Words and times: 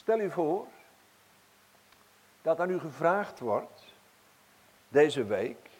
Stel 0.00 0.20
u 0.20 0.30
voor 0.30 0.66
dat 2.42 2.60
aan 2.60 2.70
u 2.70 2.78
gevraagd 2.78 3.38
wordt 3.38 3.84
deze 4.88 5.24
week, 5.24 5.70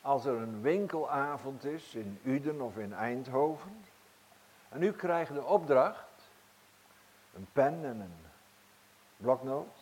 als 0.00 0.24
er 0.24 0.34
een 0.34 0.60
winkelavond 0.60 1.64
is 1.64 1.94
in 1.94 2.20
Uden 2.24 2.60
of 2.60 2.76
in 2.76 2.92
Eindhoven, 2.92 3.84
en 4.68 4.82
u 4.82 4.92
krijgt 4.92 5.34
de 5.34 5.44
opdracht, 5.44 6.30
een 7.34 7.46
pen 7.52 7.84
en 7.84 8.00
een 8.00 8.26
bloknoot, 9.16 9.78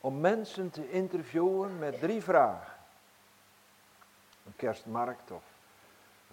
om 0.00 0.20
mensen 0.20 0.70
te 0.70 0.90
interviewen 0.90 1.78
met 1.78 2.00
drie 2.00 2.22
vragen. 2.22 2.74
Een 4.46 4.56
kerstmarkt 4.56 5.30
of 5.30 5.44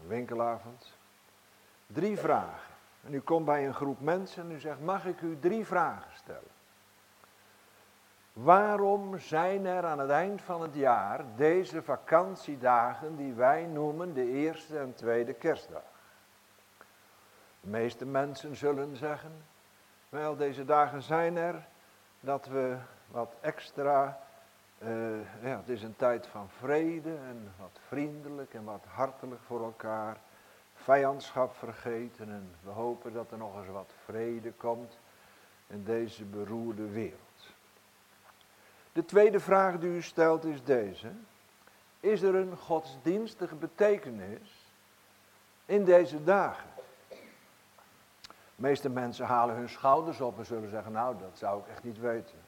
een 0.01 0.07
winkelavond. 0.07 0.91
Drie 1.87 2.17
vragen. 2.17 2.66
En 3.07 3.13
u 3.13 3.19
komt 3.19 3.45
bij 3.45 3.67
een 3.67 3.73
groep 3.73 4.01
mensen 4.01 4.43
en 4.43 4.51
u 4.51 4.59
zegt, 4.59 4.79
mag 4.79 5.05
ik 5.05 5.21
u 5.21 5.39
drie 5.39 5.65
vragen 5.65 6.11
stellen? 6.15 6.55
Waarom 8.33 9.19
zijn 9.19 9.65
er 9.65 9.85
aan 9.85 9.99
het 9.99 10.09
eind 10.09 10.41
van 10.41 10.61
het 10.61 10.75
jaar 10.75 11.23
deze 11.35 11.83
vakantiedagen 11.83 13.15
die 13.15 13.33
wij 13.33 13.65
noemen 13.65 14.13
de 14.13 14.31
eerste 14.31 14.79
en 14.79 14.93
tweede 14.93 15.33
kerstdag? 15.33 15.81
De 17.61 17.69
meeste 17.69 18.05
mensen 18.05 18.55
zullen 18.55 18.95
zeggen, 18.95 19.31
wel 20.09 20.35
deze 20.35 20.65
dagen 20.65 21.01
zijn 21.01 21.37
er 21.37 21.67
dat 22.19 22.45
we 22.45 22.77
wat 23.07 23.33
extra, 23.41 24.19
uh, 24.77 24.89
ja, 25.41 25.57
het 25.57 25.69
is 25.69 25.83
een 25.83 25.95
tijd 25.95 26.27
van 26.27 26.49
vrede 26.49 27.15
en 27.15 27.53
wat 27.59 27.79
vriendelijk 27.87 28.53
en 28.53 28.63
wat 28.63 28.85
hartelijk 28.87 29.41
voor 29.41 29.63
elkaar, 29.63 30.17
vijandschap 30.87 31.55
vergeten 31.55 32.29
en 32.29 32.55
we 32.63 32.69
hopen 32.69 33.13
dat 33.13 33.31
er 33.31 33.37
nog 33.37 33.57
eens 33.57 33.67
wat 33.67 33.91
vrede 34.05 34.51
komt 34.51 34.97
in 35.67 35.83
deze 35.83 36.23
beroerde 36.23 36.89
wereld. 36.89 37.53
De 38.93 39.05
tweede 39.05 39.39
vraag 39.39 39.79
die 39.79 39.89
u 39.89 40.01
stelt 40.01 40.45
is 40.45 40.63
deze. 40.63 41.11
Is 41.99 42.21
er 42.21 42.35
een 42.35 42.57
godsdienstige 42.57 43.55
betekenis 43.55 44.71
in 45.65 45.83
deze 45.83 46.23
dagen? 46.23 46.69
De 47.09 47.17
meeste 48.55 48.89
mensen 48.89 49.25
halen 49.25 49.55
hun 49.55 49.69
schouders 49.69 50.21
op 50.21 50.37
en 50.37 50.45
zullen 50.45 50.69
zeggen, 50.69 50.91
nou 50.91 51.17
dat 51.19 51.37
zou 51.37 51.59
ik 51.59 51.67
echt 51.67 51.83
niet 51.83 51.99
weten. 51.99 52.39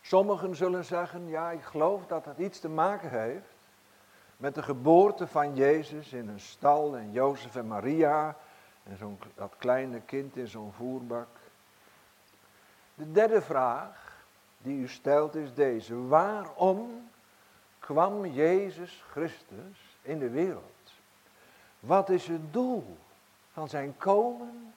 Sommigen 0.00 0.56
zullen 0.56 0.84
zeggen, 0.84 1.28
ja 1.28 1.50
ik 1.50 1.62
geloof 1.62 2.06
dat 2.06 2.24
het 2.24 2.38
iets 2.38 2.60
te 2.60 2.68
maken 2.68 3.10
heeft 3.10 3.55
met 4.36 4.54
de 4.54 4.62
geboorte 4.62 5.26
van 5.26 5.54
Jezus 5.54 6.12
in 6.12 6.28
een 6.28 6.40
stal 6.40 6.96
en 6.96 7.12
Jozef 7.12 7.56
en 7.56 7.66
Maria 7.66 8.36
en 8.82 8.96
zo'n, 8.96 9.18
dat 9.34 9.54
kleine 9.58 10.00
kind 10.00 10.36
in 10.36 10.48
zo'n 10.48 10.72
voerbak. 10.72 11.28
De 12.94 13.12
derde 13.12 13.42
vraag 13.42 14.24
die 14.58 14.78
u 14.78 14.88
stelt 14.88 15.34
is 15.34 15.54
deze. 15.54 16.06
Waarom 16.06 17.08
kwam 17.78 18.26
Jezus 18.26 19.04
Christus 19.10 19.98
in 20.02 20.18
de 20.18 20.30
wereld? 20.30 20.92
Wat 21.80 22.10
is 22.10 22.26
het 22.26 22.52
doel 22.52 22.96
van 23.52 23.68
zijn 23.68 23.96
komen 23.96 24.74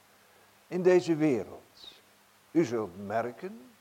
in 0.68 0.84
deze 0.84 1.16
wereld? 1.16 2.02
U 2.52 2.64
zult 2.64 3.06
merken, 3.06 3.72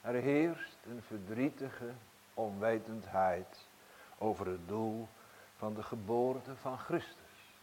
er 0.00 0.14
heerst 0.14 0.76
een 0.84 1.02
verdrietige 1.02 1.90
onwetendheid 2.34 3.68
over 4.22 4.46
het 4.46 4.68
doel 4.68 5.08
van 5.56 5.74
de 5.74 5.82
geboorte 5.82 6.56
van 6.56 6.78
Christus. 6.78 7.54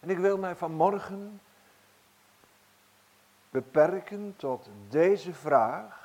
En 0.00 0.10
ik 0.10 0.18
wil 0.18 0.38
mij 0.38 0.56
vanmorgen 0.56 1.40
beperken 3.50 4.34
tot 4.36 4.68
deze 4.88 5.34
vraag 5.34 5.98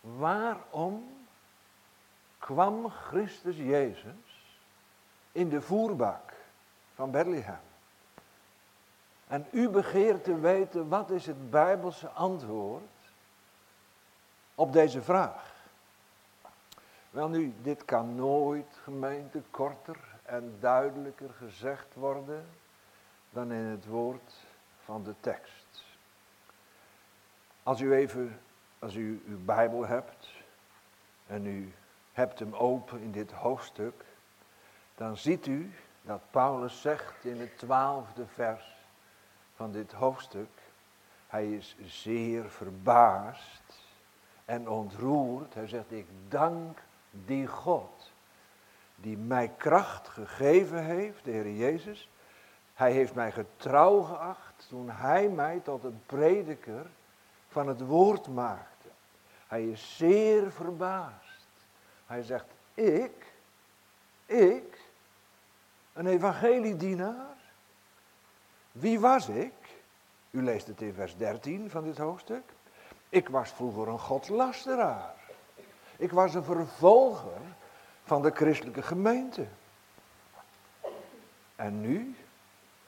Waarom 0.00 1.26
kwam 2.38 2.90
Christus 2.90 3.56
Jezus 3.56 4.56
in 5.32 5.48
de 5.48 5.60
voerbak 5.60 6.32
van 6.94 7.10
Bethlehem? 7.10 7.60
En 9.26 9.46
u 9.50 9.68
begeert 9.68 10.24
te 10.24 10.40
weten 10.40 10.88
wat 10.88 11.10
is 11.10 11.26
het 11.26 11.50
Bijbelse 11.50 12.08
antwoord 12.08 12.82
op 14.54 14.72
deze 14.72 15.02
vraag. 15.02 15.56
Wel 17.10 17.28
nu, 17.28 17.54
dit 17.62 17.84
kan 17.84 18.14
nooit 18.14 18.78
gemeente 18.82 19.42
korter 19.50 19.98
en 20.22 20.56
duidelijker 20.60 21.30
gezegd 21.30 21.94
worden 21.94 22.46
dan 23.30 23.52
in 23.52 23.64
het 23.64 23.86
woord 23.86 24.34
van 24.84 25.02
de 25.02 25.14
tekst. 25.20 25.84
Als 27.62 27.80
u 27.80 27.92
even 27.92 28.40
als 28.78 28.94
u 28.94 29.22
uw 29.26 29.44
Bijbel 29.44 29.86
hebt 29.86 30.28
en 31.26 31.46
u 31.46 31.72
hebt 32.12 32.38
hem 32.38 32.54
open 32.54 33.00
in 33.00 33.12
dit 33.12 33.32
hoofdstuk, 33.32 34.04
dan 34.94 35.16
ziet 35.16 35.46
u 35.46 35.72
dat 36.02 36.20
Paulus 36.30 36.80
zegt 36.80 37.24
in 37.24 37.40
het 37.40 37.58
twaalfde 37.58 38.26
vers 38.26 38.76
van 39.54 39.72
dit 39.72 39.92
hoofdstuk, 39.92 40.50
hij 41.26 41.52
is 41.52 41.76
zeer 41.84 42.50
verbaasd 42.50 43.82
en 44.44 44.68
ontroerd. 44.68 45.54
Hij 45.54 45.66
zegt, 45.66 45.92
ik 45.92 46.06
dank 46.28 46.78
die 47.10 47.46
God 47.46 48.10
die 49.00 49.16
mij 49.16 49.52
kracht 49.56 50.08
gegeven 50.08 50.84
heeft, 50.84 51.24
de 51.24 51.30
Heer 51.30 51.52
Jezus. 51.52 52.10
Hij 52.74 52.92
heeft 52.92 53.14
mij 53.14 53.32
getrouw 53.32 54.00
geacht 54.00 54.66
toen 54.68 54.90
hij 54.90 55.28
mij 55.28 55.60
tot 55.64 55.84
een 55.84 56.00
prediker 56.06 56.86
van 57.48 57.68
het 57.68 57.80
woord 57.80 58.28
maakte. 58.28 58.88
Hij 59.46 59.66
is 59.68 59.96
zeer 59.96 60.52
verbaasd. 60.52 61.48
Hij 62.06 62.22
zegt, 62.22 62.46
ik, 62.74 63.32
ik, 64.26 64.80
een 65.92 66.06
evangeliedienaar. 66.06 67.36
Wie 68.72 69.00
was 69.00 69.28
ik? 69.28 69.52
U 70.30 70.42
leest 70.42 70.66
het 70.66 70.80
in 70.80 70.94
vers 70.94 71.16
13 71.16 71.70
van 71.70 71.84
dit 71.84 71.98
hoofdstuk. 71.98 72.42
Ik 73.08 73.28
was 73.28 73.50
vroeger 73.50 73.88
een 73.88 73.98
godslasteraar. 73.98 75.17
Ik 75.98 76.12
was 76.12 76.34
een 76.34 76.44
vervolger 76.44 77.40
van 78.04 78.22
de 78.22 78.30
christelijke 78.30 78.82
gemeente. 78.82 79.46
En 81.56 81.80
nu, 81.80 82.16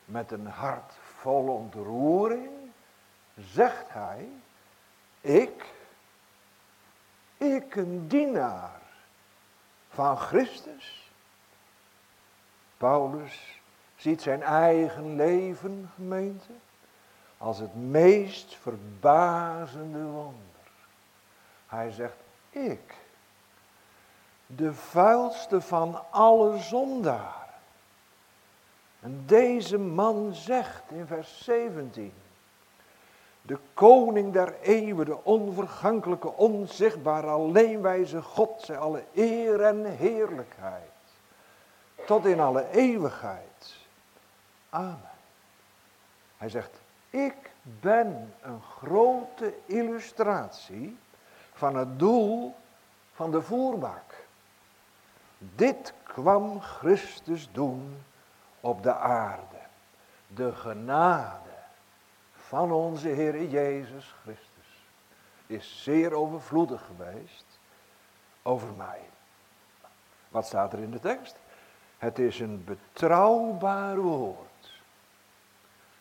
met 0.05 0.31
een 0.31 0.47
hart 0.47 0.93
vol 1.19 1.47
ontroering, 1.47 2.51
zegt 3.35 3.89
hij, 3.89 4.29
ik, 5.21 5.65
ik 7.37 7.77
een 7.77 8.09
dienaar 8.09 8.81
van 9.89 10.17
Christus. 10.17 11.11
Paulus 12.77 13.61
ziet 13.97 14.23
zijn 14.23 14.43
eigen 14.43 15.17
leven, 15.17 15.91
gemeente, 15.95 16.53
als 17.39 17.59
het 17.59 17.75
meest 17.75 18.57
verbazende 18.57 20.03
wonder. 20.03 20.43
Hij 21.67 21.91
zegt, 21.91 22.17
ik, 22.51 22.95
de 24.57 24.75
vuilste 24.75 25.61
van 25.61 26.03
alle 26.11 26.59
zondaren. 26.59 27.49
En 29.01 29.23
deze 29.27 29.79
man 29.79 30.35
zegt 30.35 30.83
in 30.91 31.07
vers 31.07 31.45
17, 31.45 32.13
de 33.43 33.59
koning 33.75 34.33
der 34.33 34.61
eeuwen, 34.61 35.07
de 35.07 35.25
onvergankelijke, 35.25 36.33
onzichtbare, 36.33 37.27
alleenwijze 37.27 38.23
God, 38.23 38.63
zij 38.63 38.79
alle 38.79 39.05
eer 39.15 39.61
en 39.61 39.85
heerlijkheid. 39.85 40.91
Tot 42.07 42.27
in 42.27 42.41
alle 42.41 42.71
eeuwigheid. 42.71 43.77
Amen. 44.71 45.11
Hij 46.37 46.49
zegt, 46.49 46.81
ik 47.11 47.51
ben 47.63 48.35
een 48.43 48.63
grote 48.63 49.55
illustratie 49.67 50.99
van 51.53 51.77
het 51.77 51.99
doel 51.99 52.55
van 53.13 53.31
de 53.31 53.43
voerbak. 53.43 54.20
Dit 55.41 55.95
kwam 56.03 56.61
Christus 56.61 57.49
doen 57.53 58.03
op 58.61 58.83
de 58.83 58.95
aarde. 58.95 59.59
De 60.27 60.53
genade 60.53 61.39
van 62.35 62.73
onze 62.73 63.09
Heer 63.09 63.45
Jezus 63.45 64.15
Christus 64.23 64.85
is 65.47 65.83
zeer 65.83 66.13
overvloedig 66.13 66.87
geweest 66.87 67.59
over 68.43 68.73
mij. 68.77 69.01
Wat 70.29 70.47
staat 70.47 70.73
er 70.73 70.79
in 70.79 70.91
de 70.91 71.01
tekst? 71.01 71.37
Het 71.99 72.19
is 72.19 72.41
een 72.41 72.65
betrouwbaar 72.65 73.99
woord. 73.99 74.83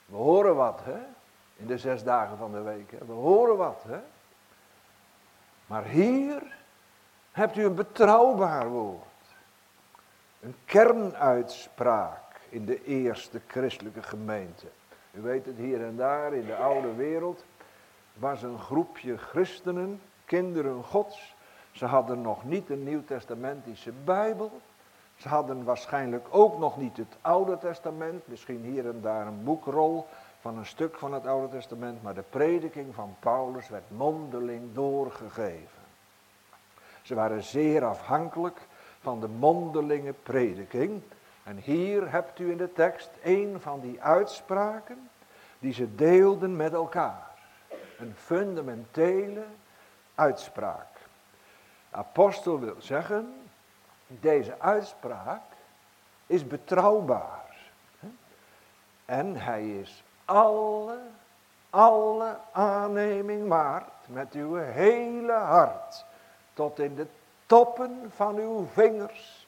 We 0.05 0.15
horen 0.15 0.55
wat, 0.55 0.81
hè? 0.83 0.99
In 1.55 1.67
de 1.67 1.77
zes 1.77 2.03
dagen 2.03 2.37
van 2.37 2.51
de 2.51 2.61
week. 2.61 2.91
We 3.05 3.13
horen 3.13 3.57
wat, 3.57 3.83
hè? 3.87 3.99
Maar 5.65 5.83
hier 5.83 6.57
hebt 7.31 7.57
u 7.57 7.65
een 7.65 7.75
betrouwbaar 7.75 8.69
woord. 8.69 9.08
Een 10.39 10.55
kernuitspraak 10.65 12.39
in 12.49 12.65
de 12.65 12.83
eerste 12.83 13.41
christelijke 13.47 14.03
gemeente. 14.03 14.65
U 15.11 15.21
weet 15.21 15.45
het, 15.45 15.57
hier 15.57 15.85
en 15.85 15.95
daar 15.95 16.33
in 16.33 16.45
de 16.45 16.55
oude 16.55 16.93
wereld 16.93 17.45
was 18.13 18.43
een 18.43 18.59
groepje 18.59 19.17
christenen, 19.17 20.01
kinderen 20.25 20.83
gods. 20.83 21.35
Ze 21.71 21.85
hadden 21.85 22.21
nog 22.21 22.43
niet 22.43 22.69
een 22.69 22.83
nieuwtestamentische 22.83 23.91
Bijbel. 24.03 24.61
Ze 25.15 25.27
hadden 25.27 25.63
waarschijnlijk 25.63 26.27
ook 26.29 26.59
nog 26.59 26.77
niet 26.77 26.97
het 26.97 27.17
Oude 27.21 27.57
Testament, 27.57 28.27
misschien 28.27 28.63
hier 28.63 28.87
en 28.87 29.01
daar 29.01 29.27
een 29.27 29.43
boekrol 29.43 30.07
van 30.39 30.57
een 30.57 30.65
stuk 30.65 30.97
van 30.97 31.13
het 31.13 31.27
Oude 31.27 31.49
Testament, 31.49 32.03
maar 32.03 32.13
de 32.13 32.23
prediking 32.29 32.95
van 32.95 33.15
Paulus 33.19 33.69
werd 33.69 33.89
mondeling 33.89 34.73
doorgegeven. 34.73 35.79
Ze 37.01 37.15
waren 37.15 37.43
zeer 37.43 37.85
afhankelijk 37.85 38.67
van 39.01 39.19
de 39.19 39.27
mondelinge 39.27 40.13
prediking. 40.13 41.01
En 41.43 41.57
hier 41.57 42.11
hebt 42.11 42.39
u 42.39 42.51
in 42.51 42.57
de 42.57 42.73
tekst 42.73 43.09
een 43.23 43.61
van 43.61 43.79
die 43.79 44.01
uitspraken 44.01 45.09
die 45.59 45.73
ze 45.73 45.95
deelden 45.95 46.55
met 46.55 46.73
elkaar. 46.73 47.27
Een 47.97 48.15
fundamentele 48.15 49.45
uitspraak. 50.15 50.87
Apostel 51.91 52.59
wil 52.59 52.75
zeggen, 52.77 53.33
deze 54.07 54.59
uitspraak 54.59 55.41
is 56.25 56.47
betrouwbaar. 56.47 57.57
En 59.05 59.35
hij 59.35 59.79
is 59.79 60.03
alle, 60.25 60.99
alle 61.69 62.37
aanneming 62.51 63.47
waard 63.47 64.07
met 64.07 64.33
uw 64.33 64.55
hele 64.55 65.33
hart. 65.33 66.05
Tot 66.53 66.79
in 66.79 66.95
de 66.95 67.07
toppen 67.49 68.11
van 68.15 68.37
uw 68.37 68.67
vingers. 68.73 69.47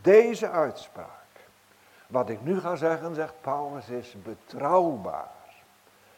Deze 0.00 0.50
uitspraak. 0.50 1.08
Wat 2.06 2.28
ik 2.28 2.42
nu 2.42 2.60
ga 2.60 2.76
zeggen, 2.76 3.14
zegt 3.14 3.40
Paulus, 3.40 3.88
is 3.88 4.14
betrouwbaar. 4.22 5.30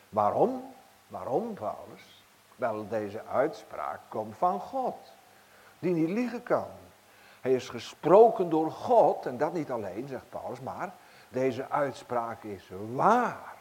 Waarom? 0.08 0.74
Waarom, 1.06 1.54
Paulus? 1.54 2.24
Wel, 2.56 2.88
deze 2.88 3.22
uitspraak 3.24 4.00
komt 4.08 4.36
van 4.36 4.60
God, 4.60 4.96
die 5.78 5.94
niet 5.94 6.08
liegen 6.08 6.42
kan. 6.42 6.68
Hij 7.40 7.52
is 7.52 7.68
gesproken 7.68 8.50
door 8.50 8.70
God, 8.70 9.26
en 9.26 9.36
dat 9.36 9.52
niet 9.52 9.70
alleen, 9.70 10.08
zegt 10.08 10.28
Paulus, 10.28 10.60
maar 10.60 10.92
deze 11.28 11.70
uitspraak 11.70 12.42
is 12.42 12.70
waar. 12.94 13.56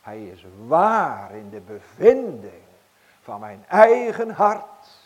Hij 0.00 0.26
is 0.26 0.44
waar 0.66 1.34
in 1.34 1.50
de 1.50 1.60
bevinding 1.60 2.64
van 3.20 3.40
mijn 3.40 3.64
eigen 3.68 4.30
hart. 4.30 4.97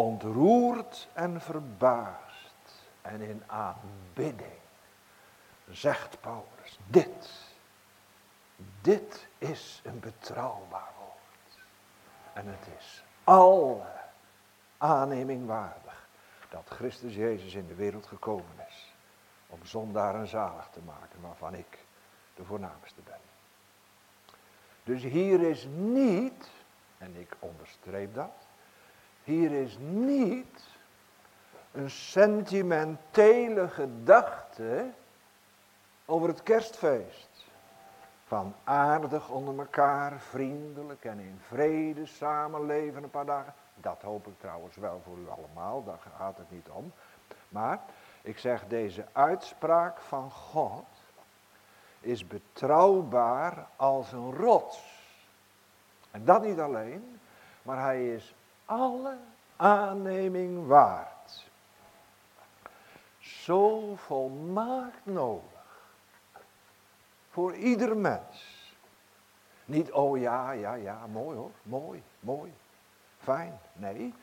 Ontroerd 0.00 1.08
en 1.12 1.40
verbaasd 1.40 2.84
en 3.02 3.20
in 3.20 3.42
aanbidding 3.46 4.58
zegt 5.70 6.20
Paulus, 6.20 6.78
dit, 6.86 7.30
dit 8.80 9.26
is 9.38 9.80
een 9.84 10.00
betrouwbaar 10.00 10.92
woord. 10.98 11.62
En 12.32 12.46
het 12.46 12.68
is 12.78 13.04
alle 13.24 13.92
aanneming 14.78 15.46
waardig 15.46 16.06
dat 16.48 16.68
Christus 16.68 17.14
Jezus 17.14 17.54
in 17.54 17.66
de 17.66 17.74
wereld 17.74 18.06
gekomen 18.06 18.66
is 18.68 18.94
om 19.46 19.64
zondaren 19.64 20.26
zalig 20.26 20.68
te 20.72 20.80
maken, 20.80 21.20
waarvan 21.20 21.54
ik 21.54 21.78
de 22.34 22.44
voornaamste 22.44 23.00
ben. 23.04 23.20
Dus 24.82 25.02
hier 25.02 25.40
is 25.40 25.66
niet, 25.76 26.48
en 26.98 27.16
ik 27.16 27.36
onderstreep 27.38 28.14
dat, 28.14 28.48
hier 29.24 29.52
is 29.52 29.78
niet 29.80 30.68
een 31.72 31.90
sentimentele 31.90 33.68
gedachte 33.68 34.90
over 36.04 36.28
het 36.28 36.42
kerstfeest. 36.42 37.28
Van 38.26 38.54
aardig 38.64 39.28
onder 39.28 39.58
elkaar, 39.58 40.20
vriendelijk 40.20 41.04
en 41.04 41.18
in 41.18 41.40
vrede 41.46 42.06
samenleven 42.06 43.02
een 43.02 43.10
paar 43.10 43.26
dagen. 43.26 43.54
Dat 43.74 44.02
hoop 44.02 44.26
ik 44.26 44.38
trouwens 44.38 44.76
wel 44.76 45.00
voor 45.04 45.18
u 45.18 45.28
allemaal, 45.28 45.84
daar 45.84 45.98
gaat 46.16 46.36
het 46.38 46.50
niet 46.50 46.68
om. 46.68 46.92
Maar 47.48 47.80
ik 48.22 48.38
zeg, 48.38 48.66
deze 48.66 49.04
uitspraak 49.12 50.00
van 50.00 50.30
God 50.30 50.86
is 52.00 52.26
betrouwbaar 52.26 53.66
als 53.76 54.12
een 54.12 54.34
rots. 54.34 54.98
En 56.10 56.24
dat 56.24 56.42
niet 56.42 56.58
alleen, 56.58 57.20
maar 57.62 57.80
hij 57.80 58.14
is 58.14 58.34
alle 58.70 59.16
aanneming 59.56 60.66
waard. 60.66 61.48
Zo 63.18 63.94
volmaakt 63.94 65.06
nodig 65.06 65.60
voor 67.30 67.54
ieder 67.54 67.96
mens. 67.96 68.74
Niet, 69.64 69.92
oh 69.92 70.18
ja, 70.18 70.50
ja, 70.50 70.74
ja, 70.74 71.06
mooi 71.06 71.36
hoor, 71.36 71.50
mooi, 71.62 72.02
mooi, 72.20 72.52
fijn. 73.18 73.60
Nee, 73.72 74.14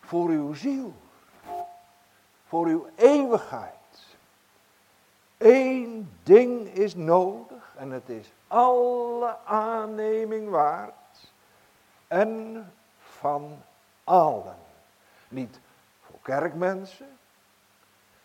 voor 0.00 0.28
uw 0.28 0.54
ziel. 0.54 0.92
Voor 2.46 2.66
uw 2.66 2.86
eeuwigheid. 2.94 3.74
Eén 5.38 6.12
ding 6.22 6.68
is 6.68 6.94
nodig 6.94 7.74
en 7.76 7.90
het 7.90 8.08
is 8.08 8.32
alle 8.46 9.36
aanneming 9.44 10.48
waard. 10.48 11.32
En 12.08 12.72
van 12.98 13.62
allen. 14.04 14.56
Niet 15.28 15.58
voor 16.00 16.18
kerkmensen, 16.22 17.18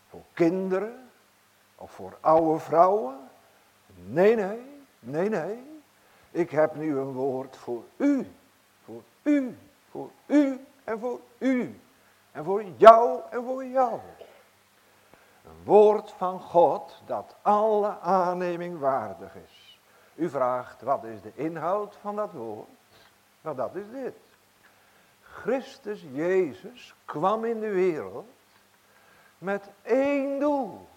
voor 0.09 0.23
kinderen 0.33 1.09
of 1.75 1.91
voor 1.91 2.17
oude 2.21 2.59
vrouwen 2.59 3.27
Nee, 4.05 4.35
nee, 4.35 4.61
nee, 4.99 5.29
nee. 5.29 5.81
Ik 6.31 6.51
heb 6.51 6.75
nu 6.75 6.97
een 6.97 7.13
woord 7.13 7.57
voor 7.57 7.83
u. 7.97 8.27
Voor 8.85 9.01
u, 9.23 9.57
voor 9.91 10.09
u 10.25 10.65
en 10.83 10.99
voor 10.99 11.19
u. 11.37 11.79
En 12.31 12.43
voor 12.43 12.63
jou 12.63 13.21
en 13.29 13.43
voor 13.43 13.65
jou. 13.65 13.99
Een 15.45 15.63
woord 15.63 16.11
van 16.11 16.39
God 16.41 17.01
dat 17.05 17.35
alle 17.41 17.99
aanneming 17.99 18.79
waardig 18.79 19.35
is. 19.35 19.79
U 20.15 20.29
vraagt, 20.29 20.81
wat 20.81 21.03
is 21.03 21.21
de 21.21 21.31
inhoud 21.35 21.95
van 22.01 22.15
dat 22.15 22.31
woord? 22.31 22.67
Nou, 23.41 23.55
dat 23.55 23.75
is 23.75 23.89
dit. 23.91 24.15
Christus 25.41 26.05
Jezus 26.11 26.95
kwam 27.05 27.45
in 27.45 27.59
de 27.59 27.69
wereld 27.69 28.29
met 29.37 29.69
één 29.81 30.39
doel. 30.39 30.87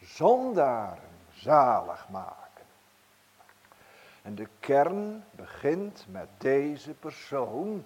Zondaren 0.00 1.10
zalig 1.32 2.08
maken. 2.08 2.64
En 4.22 4.34
de 4.34 4.48
kern 4.60 5.24
begint 5.30 6.06
met 6.08 6.28
deze 6.38 6.92
persoon, 6.92 7.84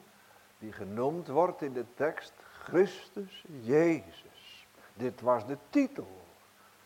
die 0.58 0.72
genoemd 0.72 1.28
wordt 1.28 1.62
in 1.62 1.72
de 1.72 1.86
tekst 1.94 2.32
Christus 2.62 3.44
Jezus. 3.60 4.66
Dit 4.94 5.20
was 5.20 5.46
de 5.46 5.56
titel 5.70 6.20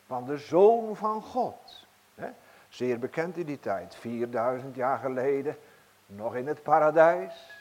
van 0.06 0.24
de 0.24 0.36
Zoon 0.36 0.96
van 0.96 1.22
God. 1.22 1.86
Zeer 2.68 2.98
bekend 2.98 3.36
in 3.36 3.46
die 3.46 3.60
tijd, 3.60 3.94
4000 3.94 4.74
jaar 4.74 4.98
geleden, 4.98 5.56
nog 6.06 6.34
in 6.34 6.46
het 6.46 6.62
paradijs. 6.62 7.60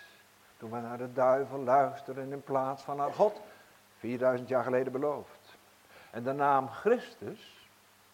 Toen 0.62 0.72
we 0.72 0.80
naar 0.80 0.98
de 0.98 1.14
duivel 1.14 1.60
luisteren 1.60 2.32
in 2.32 2.44
plaats 2.44 2.84
van 2.84 2.98
naar 2.98 3.14
God. 3.14 3.42
4000 3.98 4.50
jaar 4.50 4.64
geleden 4.64 4.92
beloofd. 4.92 5.58
En 6.12 6.24
de 6.24 6.34
naam 6.34 6.70
Christus 6.70 7.68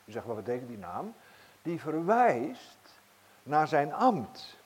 u 0.06 0.12
zegt, 0.12 0.26
wat 0.26 0.36
betekent 0.36 0.68
die 0.68 0.78
naam? 0.78 1.14
Die 1.62 1.80
verwijst 1.80 3.00
naar 3.44 3.68
zijn 3.68 3.94
ambt. 3.94 4.58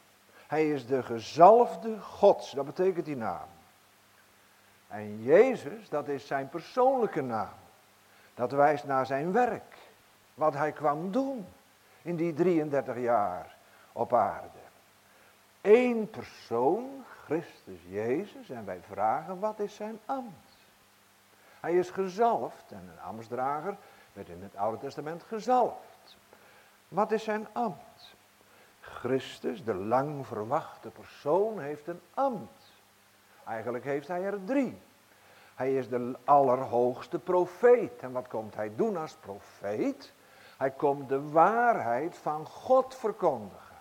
Hij 0.48 0.70
is 0.70 0.88
de 0.88 1.04
gezalfde 1.04 2.00
gods, 2.00 2.52
dat 2.52 2.66
betekent 2.66 3.06
die 3.06 3.16
naam. 3.16 3.48
En 4.88 5.24
Jezus, 5.24 5.90
dat 5.90 6.08
is 6.08 6.28
zijn 6.28 6.50
persoonlijke 6.50 7.22
naam. 7.22 7.58
Dat 8.34 8.52
wijst 8.52 8.84
naar 8.84 9.06
zijn 9.06 9.32
werk. 9.32 9.78
Wat 10.34 10.54
hij 10.54 10.72
kwam 10.72 11.12
doen 11.12 11.48
in 12.02 12.16
die 12.16 12.34
33 12.34 12.98
jaar 12.98 13.56
op 13.92 14.14
aarde. 14.14 14.60
Eén 15.62 16.10
persoon, 16.10 17.06
Christus 17.32 17.80
Jezus, 17.88 18.50
en 18.50 18.66
wij 18.66 18.80
vragen 18.82 19.40
wat 19.40 19.60
is 19.60 19.76
zijn 19.76 20.00
ambt. 20.06 20.56
Hij 21.60 21.74
is 21.74 21.90
gezalfd 21.90 22.72
en 22.72 22.90
een 22.92 23.04
ambtsdrager 23.04 23.78
werd 24.14 24.30
in 24.30 24.42
het 24.42 24.56
Oude 24.56 24.78
Testament 24.78 25.24
gezalfd. 25.24 26.18
Wat 26.88 27.12
is 27.12 27.24
zijn 27.24 27.48
ambt? 27.52 28.16
Christus, 28.80 29.64
de 29.64 29.74
lang 29.74 30.28
verwachte 30.28 30.90
persoon, 30.90 31.60
heeft 31.60 31.88
een 31.88 32.02
ambt. 32.14 32.72
Eigenlijk 33.46 33.84
heeft 33.84 34.08
hij 34.08 34.24
er 34.24 34.44
drie. 34.46 34.82
Hij 35.56 35.76
is 35.76 35.90
de 35.90 36.16
allerhoogste 36.24 37.20
profeet. 37.20 38.02
En 38.02 38.12
wat 38.12 38.28
komt 38.28 38.56
hij 38.56 38.76
doen 38.76 38.98
als 38.98 39.16
profeet? 39.16 40.14
Hij 40.58 40.72
komt 40.72 41.10
de 41.10 41.30
waarheid 41.30 42.18
van 42.18 42.46
God 42.46 42.96
verkondigen. 42.96 43.76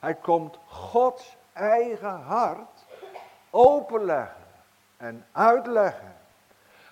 Hij 0.00 0.14
komt 0.14 0.58
Gods 0.66 1.36
eigen 1.56 2.20
hart 2.20 2.75
openleggen 3.56 4.44
en 4.96 5.24
uitleggen. 5.32 6.14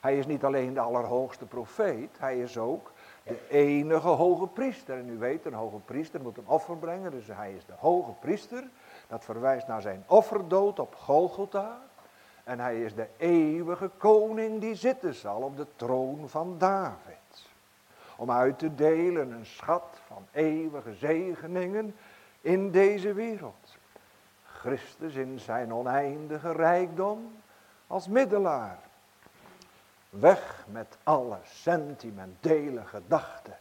Hij 0.01 0.19
is 0.19 0.27
niet 0.27 0.45
alleen 0.45 0.75
de 0.75 0.81
allerhoogste 0.81 1.45
profeet, 1.45 2.11
hij 2.19 2.39
is 2.39 2.59
ook 2.59 2.93
de 3.23 3.49
enige 3.49 4.09
hoge 4.09 4.47
priester. 4.47 4.99
En 4.99 5.09
u 5.09 5.19
weet, 5.19 5.47
een 5.47 5.55
hoge 5.55 5.79
priester 5.85 6.21
moet 6.21 6.37
een 6.37 6.47
offer 6.47 6.77
brengen, 6.77 7.11
dus 7.11 7.27
hij 7.27 7.53
is 7.53 7.67
de 7.67 7.73
hoge 7.79 8.11
priester. 8.21 8.65
Dat 9.09 9.25
verwijst 9.25 9.67
naar 9.67 9.83
zijn 9.83 10.05
offerdood 10.07 10.79
op 10.79 10.95
Golgotha. 10.95 11.79
En 12.45 12.61
hij 12.61 12.83
is 12.83 12.95
de 12.95 13.07
eeuwige 13.17 13.91
koning 13.97 14.61
die 14.61 14.75
zitten 14.75 15.15
zal 15.15 15.41
op 15.41 15.57
de 15.57 15.67
troon 15.77 16.29
van 16.29 16.59
David. 16.59 17.49
Om 18.17 18.31
uit 18.31 18.59
te 18.59 18.75
delen 18.75 19.31
een 19.31 19.47
schat 19.47 20.01
van 20.07 20.27
eeuwige 20.33 20.95
zegeningen 20.95 21.97
in 22.41 22.71
deze 22.71 23.13
wereld. 23.13 23.64
Christus 24.65 25.15
in 25.15 25.41
zijn 25.41 25.75
oneindige 25.75 26.53
rijkdom 26.53 27.33
als 27.87 28.09
middelaar. 28.09 28.79
Weg 30.11 30.65
met 30.69 30.97
alle 31.03 31.39
sentimentele 31.43 32.85
gedachten 32.85 33.57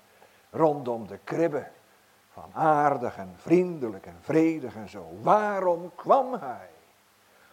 rondom 0.49 1.07
de 1.07 1.19
kribbe 1.23 1.67
van 2.31 2.49
aardig 2.53 3.17
en 3.17 3.33
vriendelijk 3.35 4.05
en 4.05 4.17
vredig 4.21 4.75
en 4.75 4.89
zo. 4.89 5.17
Waarom 5.21 5.91
kwam 5.95 6.33
hij? 6.33 6.69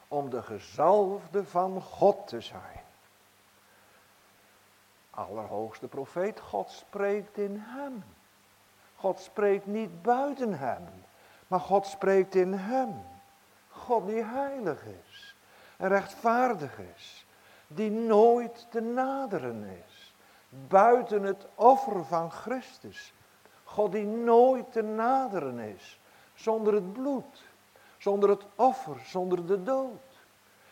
Om 0.09 0.31
de 0.31 0.43
gezalfde 0.43 1.45
van 1.45 1.83
God 1.83 2.29
te 2.29 2.41
zijn. 2.41 2.83
Allerhoogste 5.11 5.89
profeet, 5.89 6.41
God 6.41 6.71
spreekt 6.71 7.39
in 7.39 7.57
hem. 7.67 8.05
God 8.97 9.21
spreekt 9.21 9.67
niet 9.67 10.03
buiten 10.03 10.59
hem, 10.59 10.83
maar 11.47 11.61
God 11.61 11.87
spreekt 11.87 12.35
in 12.35 12.53
hem. 12.53 13.10
God 13.71 14.07
die 14.07 14.25
heilig 14.25 14.85
is 14.85 15.35
en 15.77 15.89
rechtvaardig 15.89 16.79
is, 16.79 17.27
die 17.67 17.91
nooit 17.91 18.67
te 18.71 18.81
naderen 18.81 19.65
is, 19.65 20.15
buiten 20.69 21.23
het 21.23 21.47
offer 21.55 22.05
van 22.05 22.31
Christus. 22.31 23.13
God 23.65 23.93
die 23.93 24.07
nooit 24.07 24.73
te 24.73 24.83
naderen 24.83 25.59
is, 25.59 26.01
zonder 26.35 26.75
het 26.75 26.93
bloed, 26.93 27.43
zonder 27.99 28.29
het 28.29 28.45
offer, 28.55 29.01
zonder 29.05 29.47
de 29.47 29.63
dood. 29.63 30.19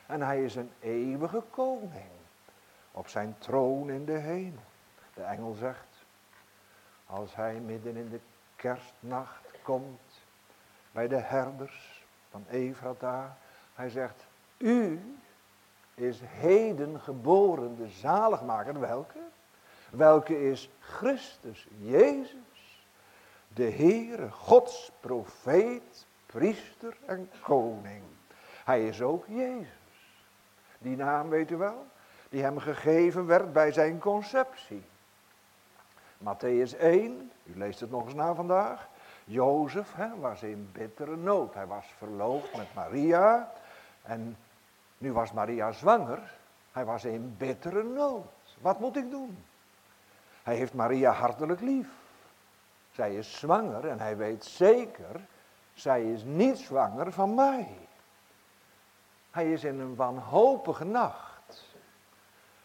En 0.07 0.23
hij 0.23 0.45
is 0.45 0.55
een 0.55 0.71
eeuwige 0.81 1.43
koning 1.51 2.11
op 2.93 3.09
zijn 3.09 3.37
troon 3.39 3.91
in 3.91 4.05
de 4.05 4.19
hemel. 4.19 4.63
De 5.15 5.23
engel 5.23 5.53
zegt, 5.53 6.05
als 7.07 7.35
hij 7.35 7.55
midden 7.55 7.97
in 7.97 8.09
de 8.09 8.21
kerstnacht 8.57 9.49
komt 9.63 10.21
bij 10.93 11.09
de 11.09 11.17
herders 11.17 11.98
van 12.31 12.45
Efrata, 12.51 13.37
hij 13.75 13.89
zegt, 13.89 14.27
u 14.59 15.01
is 15.95 16.21
heden 16.25 17.01
geboren 17.01 17.77
de 17.77 17.89
zaligmaker. 17.89 18.81
Welke? 18.81 19.19
Welke 19.91 20.51
is 20.51 20.71
Christus, 20.81 21.67
Jezus, 21.79 22.87
de 23.49 23.71
Heere, 23.71 24.31
Gods 24.31 24.93
profeet, 25.01 26.07
priester 26.27 26.97
en 27.07 27.31
koning. 27.43 28.03
Hij 28.65 28.87
is 28.87 29.03
ook 29.03 29.27
Jezus. 29.27 29.69
Die 30.79 30.97
naam 30.97 31.29
weet 31.29 31.51
u 31.51 31.57
wel? 31.57 31.87
Die 32.29 32.43
hem 32.43 32.59
gegeven 32.59 33.27
werd 33.27 33.53
bij 33.53 33.73
zijn 33.73 33.99
conceptie. 33.99 34.85
Matthäus 36.19 36.79
1, 36.79 37.33
u 37.45 37.59
leest 37.59 37.81
het 37.81 37.91
nog 37.91 38.05
eens 38.05 38.15
na 38.15 38.35
vandaag. 38.35 38.89
Jozef 39.29 39.95
hè, 39.95 40.19
was 40.19 40.43
in 40.43 40.69
bittere 40.73 41.17
nood. 41.17 41.55
Hij 41.55 41.67
was 41.67 41.87
verloofd 41.97 42.57
met 42.57 42.75
Maria. 42.75 43.53
En 44.03 44.37
nu 44.99 45.13
was 45.13 45.33
Maria 45.33 45.73
zwanger. 45.73 46.37
Hij 46.73 46.85
was 46.85 47.05
in 47.05 47.35
bittere 47.39 47.83
nood. 47.83 48.57
Wat 48.61 48.81
moet 48.81 48.97
ik 48.97 49.11
doen? 49.11 49.45
Hij 50.43 50.57
heeft 50.57 50.75
Maria 50.75 51.13
hartelijk 51.13 51.61
lief. 51.61 51.89
Zij 52.91 53.15
is 53.15 53.39
zwanger 53.39 53.89
en 53.89 54.01
hij 54.01 54.17
weet 54.17 54.45
zeker, 54.45 55.21
zij 55.75 56.13
is 56.13 56.23
niet 56.25 56.59
zwanger 56.59 57.13
van 57.13 57.35
mij. 57.35 57.69
Hij 59.31 59.53
is 59.53 59.65
in 59.65 59.81
een 59.81 59.95
wanhopige 59.95 60.85
nacht. 60.85 61.65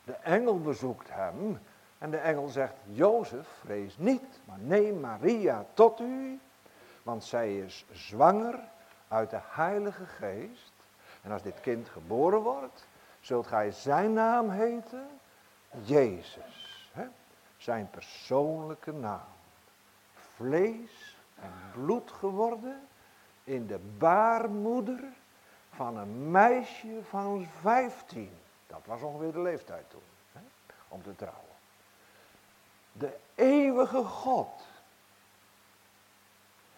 De 0.03 0.13
engel 0.13 0.59
bezoekt 0.59 1.09
hem 1.11 1.59
en 1.97 2.11
de 2.11 2.17
engel 2.17 2.47
zegt, 2.47 2.73
Jozef, 2.85 3.47
vrees 3.47 3.97
niet, 3.97 4.41
maar 4.45 4.59
neem 4.59 4.99
Maria 4.99 5.65
tot 5.73 5.99
u, 5.99 6.39
want 7.03 7.23
zij 7.23 7.57
is 7.57 7.85
zwanger 7.91 8.59
uit 9.07 9.29
de 9.29 9.39
Heilige 9.41 10.05
Geest. 10.05 10.73
En 11.21 11.31
als 11.31 11.41
dit 11.41 11.59
kind 11.61 11.89
geboren 11.89 12.39
wordt, 12.41 12.87
zult 13.19 13.47
gij 13.47 13.71
zijn 13.71 14.13
naam 14.13 14.49
heten, 14.49 15.07
Jezus. 15.83 16.89
Hè? 16.91 17.05
Zijn 17.57 17.89
persoonlijke 17.89 18.91
naam. 18.91 19.31
Vlees 20.35 21.17
en 21.35 21.51
bloed 21.73 22.11
geworden 22.11 22.87
in 23.43 23.67
de 23.67 23.79
baarmoeder 23.97 25.03
van 25.69 25.97
een 25.97 26.31
meisje 26.31 26.99
van 27.09 27.47
15. 27.61 28.31
Dat 28.67 28.81
was 28.85 29.01
ongeveer 29.01 29.31
de 29.31 29.41
leeftijd 29.41 29.89
toen, 29.89 30.01
hè? 30.31 30.39
om 30.87 31.03
te 31.03 31.15
trouwen. 31.15 31.41
De 32.91 33.17
eeuwige 33.35 34.03
God. 34.03 34.71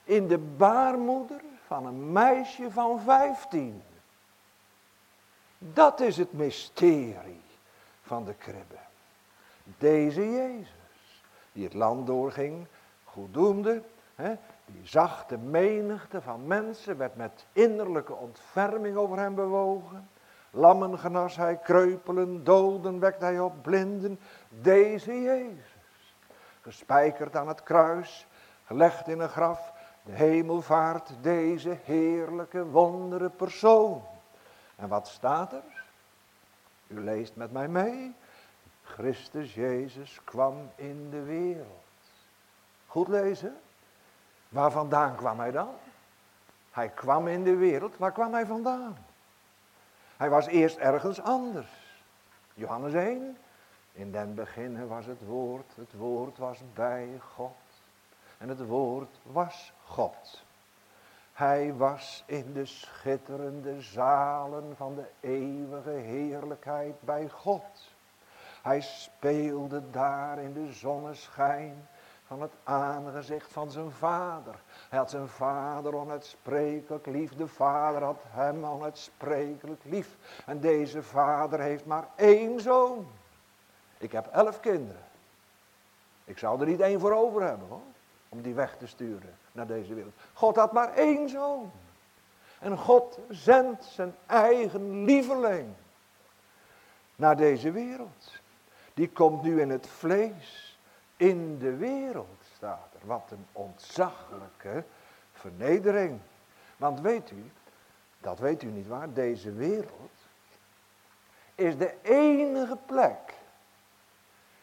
In 0.06 0.28
de 0.28 0.38
baarmoeder 0.38 1.42
van 1.66 1.86
een 1.86 2.12
meisje 2.12 2.72
van 2.72 3.00
15. 3.00 3.84
Dat 5.58 6.00
is 6.00 6.18
het 6.18 6.34
mysterie 6.34 7.42
van 8.02 8.26
de 8.26 8.34
kribbe. 8.34 8.78
Deze 9.64 10.32
Jezus, 10.32 11.24
die 11.52 11.64
het 11.64 11.74
land 11.74 12.08
doorging, 12.08 12.68
goed 13.04 13.34
doemde, 13.34 13.82
hè, 14.16 14.36
die 14.66 14.88
zag 14.88 15.26
de 15.26 15.38
menigte 15.38 16.22
van 16.22 16.48
mensen, 16.48 16.98
werd 16.98 17.16
met 17.16 17.46
innerlijke 17.54 18.14
ontferming 18.14 18.96
over 18.96 19.18
hem 19.18 19.36
bewogen. 19.36 20.10
Lammen 20.50 21.00
genas 21.00 21.36
hij, 21.36 21.58
kreupelen, 21.58 22.44
doden 22.44 23.00
wekte 23.00 23.26
hij 23.26 23.40
op, 23.40 23.54
blinden. 23.62 24.20
Deze 24.50 25.22
Jezus, 25.22 26.16
gespijkerd 26.62 27.36
aan 27.36 27.48
het 27.48 27.64
kruis, 27.64 28.28
gelegd 28.66 29.08
in 29.08 29.20
een 29.20 29.30
graf, 29.30 29.74
de 30.06 30.12
hemelvaart, 30.12 31.12
deze 31.22 31.78
heerlijke, 31.84 32.66
wondere 32.66 33.30
persoon. 33.30 34.04
En 34.76 34.88
wat 34.88 35.08
staat 35.08 35.54
er? 35.54 35.64
U 36.88 37.00
leest 37.00 37.36
met 37.36 37.52
mij 37.52 37.68
mee. 37.68 38.16
Christus 38.84 39.54
Jezus 39.54 40.20
kwam 40.24 40.72
in 40.76 41.10
de 41.10 41.24
wereld. 41.24 41.84
Goed 42.88 43.08
lezen. 43.08 43.58
Waar 44.50 44.72
vandaan 44.72 45.16
kwam 45.16 45.40
hij 45.40 45.52
dan? 45.52 45.74
Hij 46.72 46.90
kwam 46.90 47.28
in 47.28 47.44
de 47.44 47.56
wereld. 47.56 47.98
Waar 47.98 48.12
kwam 48.12 48.34
hij 48.34 48.46
vandaan? 48.46 48.98
Hij 50.18 50.30
was 50.30 50.46
eerst 50.46 50.78
ergens 50.78 51.22
anders. 51.22 52.04
Johannes 52.54 52.94
1. 52.94 53.38
In 53.92 54.12
den 54.12 54.36
beginnen 54.36 54.88
was 54.88 55.06
het 55.06 55.26
woord. 55.26 55.76
Het 55.76 55.94
woord 55.94 56.38
was 56.38 56.62
bij 56.74 57.20
God. 57.34 57.56
En 58.38 58.50
het 58.50 58.65
woord 58.68 59.20
was 59.24 59.74
God. 59.86 60.44
Hij 61.34 61.74
was 61.74 62.24
in 62.25 62.54
de 62.54 62.65
schitterende 62.65 63.82
zalen 63.82 64.74
van 64.75 64.96
de 64.96 65.06
eeuwige 65.20 65.89
heerlijkheid 65.89 67.01
bij 67.01 67.30
God. 67.30 67.94
Hij 68.62 68.82
speelde 68.82 69.89
daar 69.92 70.39
in 70.39 70.54
de 70.54 70.74
zonneschijn 70.74 71.88
van 72.27 72.42
het 72.42 72.54
aangezicht 72.63 73.51
van 73.51 73.72
zijn 73.72 73.92
vader. 73.92 74.56
Hij 74.89 75.00
had 75.00 75.10
zijn 75.10 75.27
vader 75.27 75.96
onuitsprekelijk 75.96 77.06
lief. 77.06 77.36
De 77.36 77.48
vader 77.48 78.04
had 78.04 78.22
hem 78.27 78.65
onuitsprekelijk 78.65 79.84
lief. 79.84 80.15
En 80.46 80.60
deze 80.60 81.04
vader 81.04 81.60
heeft 81.60 81.86
maar 81.86 82.08
één 82.15 82.60
zoon. 82.60 83.08
Ik 83.98 84.12
heb 84.12 84.27
elf 84.27 84.60
kinderen. 84.60 85.04
Ik 86.24 86.38
zou 86.38 86.60
er 86.60 86.68
niet 86.68 86.80
één 86.80 87.00
voor 87.00 87.13
over 87.13 87.42
hebben 87.42 87.68
hoor. 87.68 87.82
Om 88.36 88.42
die 88.42 88.54
weg 88.54 88.77
te 88.77 88.88
sturen 88.88 89.38
naar 89.51 89.68
deze 89.68 89.94
wereld. 89.94 90.13
God 90.34 90.56
had 90.56 90.72
maar 90.72 90.94
één 90.94 91.30
zoon. 91.30 91.72
En 92.60 92.77
God 92.77 93.20
zendt 93.30 93.86
zijn 93.86 94.15
eigen 94.25 95.04
lieveling 95.04 95.74
naar 97.15 97.38
deze 97.38 97.72
wereld. 97.72 98.32
Die 98.94 99.10
komt 99.10 99.44
nu 99.44 99.62
in 99.62 99.70
het 99.70 99.88
vlees, 99.88 100.80
in 101.18 101.58
de 101.60 101.75
wereld 101.75 102.44
staat 102.56 102.94
er. 103.00 103.08
Wat 103.08 103.32
een 103.32 103.46
ontzaglijke 103.51 104.84
vernedering. 105.32 106.20
Want 106.77 107.01
weet 107.01 107.32
u, 107.32 107.51
dat 108.20 108.39
weet 108.39 108.63
u 108.63 108.68
niet 108.68 108.88
waar, 108.88 109.13
deze 109.13 109.51
wereld 109.51 110.12
is 111.56 111.77
de 111.77 111.94
enige 112.01 112.77
plek 112.86 113.34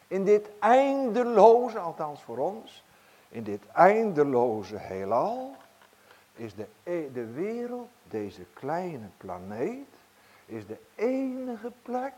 in 0.09 0.25
dit 0.25 0.49
eindeloze, 0.59 1.79
althans 1.79 2.23
voor 2.23 2.38
ons, 2.38 2.85
in 3.33 3.43
dit 3.43 3.62
eindeloze 3.73 4.79
heelal 4.79 5.55
is 6.35 6.55
de, 6.55 6.67
e, 6.83 7.12
de 7.12 7.27
wereld, 7.27 7.89
deze 8.09 8.45
kleine 8.53 9.09
planeet, 9.17 9.95
is 10.47 10.67
de 10.67 10.79
enige 10.95 11.73
plek 11.83 12.15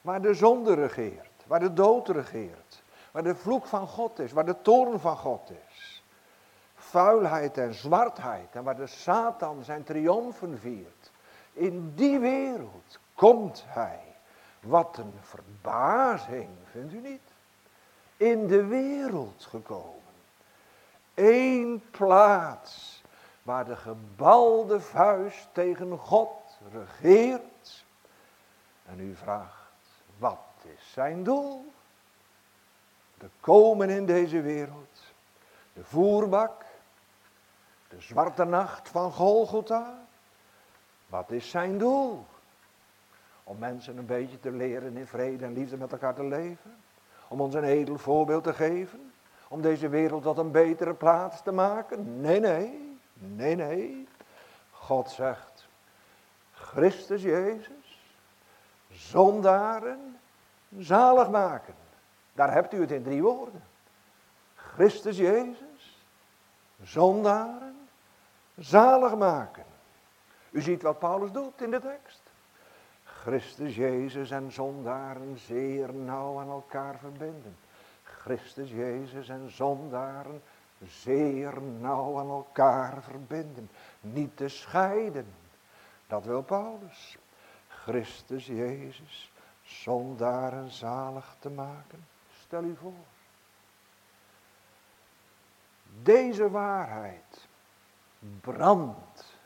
waar 0.00 0.22
de 0.22 0.34
zonde 0.34 0.74
regeert, 0.74 1.44
waar 1.46 1.60
de 1.60 1.72
dood 1.72 2.08
regeert, 2.08 2.82
waar 3.10 3.22
de 3.22 3.34
vloek 3.34 3.66
van 3.66 3.88
God 3.88 4.18
is, 4.18 4.32
waar 4.32 4.46
de 4.46 4.62
toorn 4.62 5.00
van 5.00 5.16
God 5.16 5.50
is. 5.68 6.02
Vuilheid 6.74 7.58
en 7.58 7.74
zwartheid 7.74 8.54
en 8.54 8.64
waar 8.64 8.76
de 8.76 8.86
Satan 8.86 9.64
zijn 9.64 9.84
triomfen 9.84 10.58
viert. 10.58 11.10
In 11.52 11.92
die 11.94 12.18
wereld 12.18 12.98
komt 13.14 13.64
hij. 13.66 14.00
Wat 14.60 14.98
een 14.98 15.14
verbazing, 15.20 16.48
vindt 16.70 16.92
u 16.92 17.00
niet? 17.00 17.33
In 18.24 18.46
de 18.46 18.64
wereld 18.64 19.44
gekomen. 19.44 20.12
Eén 21.14 21.82
plaats 21.90 23.02
waar 23.42 23.64
de 23.64 23.76
gebalde 23.76 24.80
vuist 24.80 25.48
tegen 25.52 25.98
God 25.98 26.58
regeert. 26.72 27.84
En 28.86 29.00
u 29.00 29.14
vraagt, 29.14 29.70
wat 30.18 30.38
is 30.62 30.92
zijn 30.92 31.24
doel? 31.24 31.72
De 33.18 33.28
komen 33.40 33.90
in 33.90 34.06
deze 34.06 34.40
wereld, 34.40 35.00
de 35.72 35.84
voerbak, 35.84 36.64
de 37.88 38.00
zwarte 38.00 38.44
nacht 38.44 38.88
van 38.88 39.12
Golgotha. 39.12 40.06
Wat 41.06 41.30
is 41.30 41.50
zijn 41.50 41.78
doel? 41.78 42.26
Om 43.44 43.58
mensen 43.58 43.96
een 43.96 44.06
beetje 44.06 44.40
te 44.40 44.50
leren 44.50 44.96
in 44.96 45.06
vrede 45.06 45.44
en 45.44 45.52
liefde 45.52 45.76
met 45.76 45.92
elkaar 45.92 46.14
te 46.14 46.24
leven. 46.24 46.83
Om 47.28 47.40
ons 47.40 47.54
een 47.54 47.64
edel 47.64 47.98
voorbeeld 47.98 48.44
te 48.44 48.54
geven. 48.54 49.12
Om 49.48 49.62
deze 49.62 49.88
wereld 49.88 50.22
tot 50.22 50.38
een 50.38 50.50
betere 50.50 50.94
plaats 50.94 51.42
te 51.42 51.52
maken. 51.52 52.20
Nee, 52.20 52.40
nee, 52.40 52.98
nee, 53.14 53.54
nee. 53.54 54.08
God 54.70 55.10
zegt, 55.10 55.66
Christus 56.52 57.22
Jezus, 57.22 58.00
zondaren, 58.90 60.18
zalig 60.78 61.30
maken. 61.30 61.74
Daar 62.32 62.52
hebt 62.52 62.74
u 62.74 62.80
het 62.80 62.90
in 62.90 63.02
drie 63.02 63.22
woorden. 63.22 63.62
Christus 64.54 65.16
Jezus, 65.16 65.98
zondaren, 66.82 67.88
zalig 68.56 69.16
maken. 69.16 69.64
U 70.50 70.60
ziet 70.60 70.82
wat 70.82 70.98
Paulus 70.98 71.32
doet 71.32 71.62
in 71.62 71.70
de 71.70 71.80
tekst. 71.80 72.22
Christus 73.24 73.76
Jezus 73.76 74.30
en 74.30 74.52
zondaren 74.52 75.38
zeer 75.38 75.94
nauw 75.94 76.40
aan 76.40 76.48
elkaar 76.48 76.98
verbinden. 76.98 77.56
Christus 78.02 78.70
Jezus 78.70 79.28
en 79.28 79.50
zondaren 79.50 80.42
zeer 80.86 81.62
nauw 81.62 82.18
aan 82.18 82.28
elkaar 82.28 83.02
verbinden. 83.02 83.70
Niet 84.00 84.36
te 84.36 84.48
scheiden. 84.48 85.34
Dat 86.06 86.24
wil 86.24 86.42
Paulus. 86.42 87.16
Christus 87.68 88.46
Jezus 88.46 89.32
zondaren 89.62 90.70
zalig 90.70 91.36
te 91.38 91.50
maken. 91.50 92.06
Stel 92.44 92.64
u 92.64 92.76
voor. 92.76 93.04
Deze 96.02 96.50
waarheid 96.50 97.46
brandt 98.40 99.36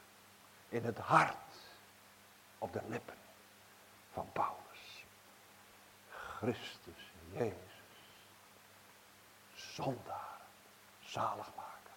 in 0.69 0.85
het 0.85 0.99
hart, 0.99 1.55
op 2.59 2.73
de 2.73 2.81
lippen 2.89 3.28
van 4.19 4.33
Paulus. 4.33 5.05
Christus 6.09 7.13
Jezus, 7.33 7.83
zondaar, 9.55 10.41
zalig 11.01 11.51
maken, 11.57 11.95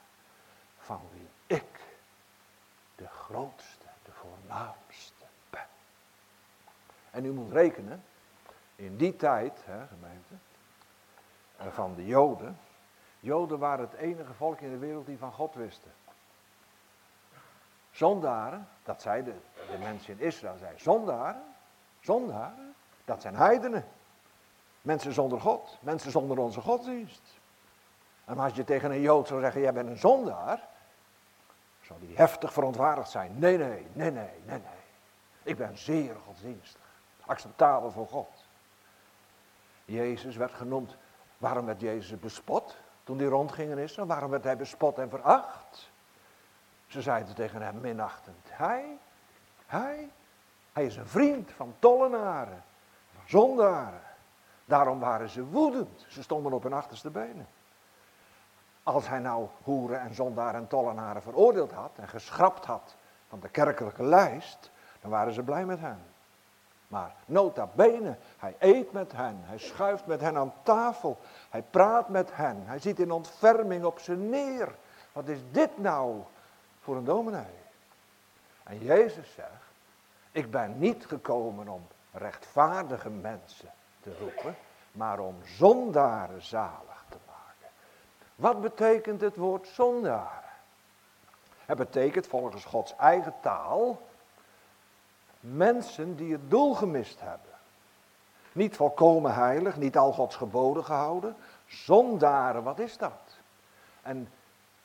van 0.77 1.01
wie 1.13 1.57
ik 1.57 1.79
de 2.95 3.07
grootste, 3.07 3.85
de 4.03 4.11
voornaamste 4.11 5.25
ben. 5.49 5.67
En 7.11 7.25
u 7.25 7.31
moet 7.31 7.51
rekenen, 7.51 8.03
in 8.75 8.97
die 8.97 9.15
tijd, 9.15 9.65
hè, 9.65 9.87
gemeente, 9.87 10.33
eh, 11.57 11.67
van 11.67 11.95
de 11.95 12.05
Joden. 12.05 12.59
Joden 13.19 13.59
waren 13.59 13.89
het 13.89 13.99
enige 13.99 14.33
volk 14.33 14.59
in 14.59 14.71
de 14.71 14.77
wereld 14.77 15.05
die 15.05 15.17
van 15.17 15.31
God 15.31 15.53
wisten. 15.53 15.91
Zondaren, 17.91 18.67
dat 18.83 19.01
zeiden 19.01 19.41
de 19.71 19.77
mensen 19.77 20.19
in 20.19 20.25
Israël, 20.25 20.57
zeiden 20.57 20.81
zondaren, 20.81 21.50
zondaren, 22.01 22.75
dat 23.05 23.21
zijn 23.21 23.35
heidenen. 23.35 23.87
Mensen 24.81 25.13
zonder 25.13 25.41
God, 25.41 25.77
mensen 25.81 26.11
zonder 26.11 26.37
onze 26.37 26.61
godsdienst. 26.61 27.39
En 28.25 28.39
als 28.39 28.53
je 28.53 28.63
tegen 28.63 28.91
een 28.91 29.01
Jood 29.01 29.27
zou 29.27 29.41
zeggen, 29.41 29.61
jij 29.61 29.73
bent 29.73 29.89
een 29.89 29.97
zondaar, 29.97 30.67
zou 31.81 31.99
die 31.99 32.15
heftig 32.15 32.53
verontwaardigd 32.53 33.09
zijn. 33.09 33.39
Nee, 33.39 33.57
nee, 33.57 33.87
nee, 33.93 34.11
nee, 34.11 34.29
nee, 34.45 34.59
nee. 34.59 34.81
Ik 35.43 35.57
ben 35.57 35.77
zeer 35.77 36.15
godsdienstig, 36.25 36.81
acceptabel 37.25 37.91
voor 37.91 38.07
God. 38.07 38.45
Jezus 39.85 40.35
werd 40.35 40.53
genoemd, 40.53 40.97
waarom 41.37 41.65
werd 41.65 41.81
Jezus 41.81 42.19
bespot 42.19 42.77
toen 43.03 43.17
hij 43.17 43.27
rondging 43.27 43.71
in 43.71 43.77
Israël? 43.77 44.07
Waarom 44.07 44.29
werd 44.29 44.43
hij 44.43 44.57
bespot 44.57 44.97
en 44.97 45.09
veracht? 45.09 45.91
Ze 46.87 47.01
zeiden 47.01 47.35
tegen 47.35 47.61
hem 47.61 47.79
minachtend, 47.79 48.47
hij, 48.49 48.97
hij, 49.65 50.09
hij 50.71 50.85
is 50.85 50.95
een 50.95 51.07
vriend 51.07 51.51
van 51.51 51.73
tollenaren, 51.79 52.63
van 53.13 53.23
zondaren. 53.25 54.01
Daarom 54.65 54.99
waren 54.99 55.29
ze 55.29 55.45
woedend, 55.45 56.05
ze 56.07 56.23
stonden 56.23 56.53
op 56.53 56.63
hun 56.63 56.73
achterste 56.73 57.09
benen. 57.09 57.47
Als 58.83 59.07
hij 59.07 59.19
nou 59.19 59.47
hoeren 59.63 59.99
en 59.99 60.13
zondaren 60.13 60.61
en 60.61 60.67
tollenaren 60.67 61.21
veroordeeld 61.21 61.71
had 61.71 61.91
en 61.95 62.07
geschrapt 62.07 62.65
had 62.65 62.95
van 63.27 63.39
de 63.39 63.49
kerkelijke 63.49 64.03
lijst, 64.03 64.71
dan 65.01 65.11
waren 65.11 65.33
ze 65.33 65.43
blij 65.43 65.65
met 65.65 65.79
hem. 65.79 65.99
Maar 66.87 67.15
nota 67.25 67.69
bene, 67.73 68.17
hij 68.37 68.55
eet 68.59 68.91
met 68.91 69.11
hen, 69.11 69.39
hij 69.41 69.57
schuift 69.57 70.05
met 70.05 70.21
hen 70.21 70.37
aan 70.37 70.53
tafel, 70.63 71.19
hij 71.49 71.61
praat 71.61 72.09
met 72.09 72.29
hen, 72.33 72.63
hij 72.65 72.79
ziet 72.79 72.99
in 72.99 73.11
ontferming 73.11 73.83
op 73.83 73.99
ze 73.99 74.15
neer. 74.15 74.75
Wat 75.11 75.27
is 75.27 75.39
dit 75.51 75.77
nou? 75.77 76.23
voor 76.81 76.95
een 76.95 77.03
dominee. 77.03 77.59
En 78.63 78.79
Jezus 78.79 79.33
zegt, 79.33 79.70
ik 80.31 80.51
ben 80.51 80.79
niet 80.79 81.05
gekomen 81.05 81.67
om 81.67 81.87
rechtvaardige 82.11 83.09
mensen 83.09 83.71
te 84.01 84.17
roepen, 84.19 84.55
maar 84.91 85.19
om 85.19 85.35
zondaren 85.45 86.41
zalig 86.41 87.05
te 87.09 87.17
maken. 87.27 87.73
Wat 88.35 88.61
betekent 88.61 89.21
het 89.21 89.35
woord 89.35 89.67
zondaren? 89.67 90.49
Het 91.65 91.77
betekent 91.77 92.27
volgens 92.27 92.65
Gods 92.65 92.95
eigen 92.95 93.33
taal 93.41 94.01
mensen 95.39 96.15
die 96.15 96.31
het 96.31 96.49
doel 96.49 96.73
gemist 96.73 97.19
hebben. 97.19 97.49
Niet 98.51 98.75
volkomen 98.75 99.33
heilig, 99.33 99.77
niet 99.77 99.97
al 99.97 100.13
Gods 100.13 100.35
geboden 100.35 100.85
gehouden. 100.85 101.35
Zondaren, 101.65 102.63
wat 102.63 102.79
is 102.79 102.97
dat? 102.97 103.37
En 104.01 104.29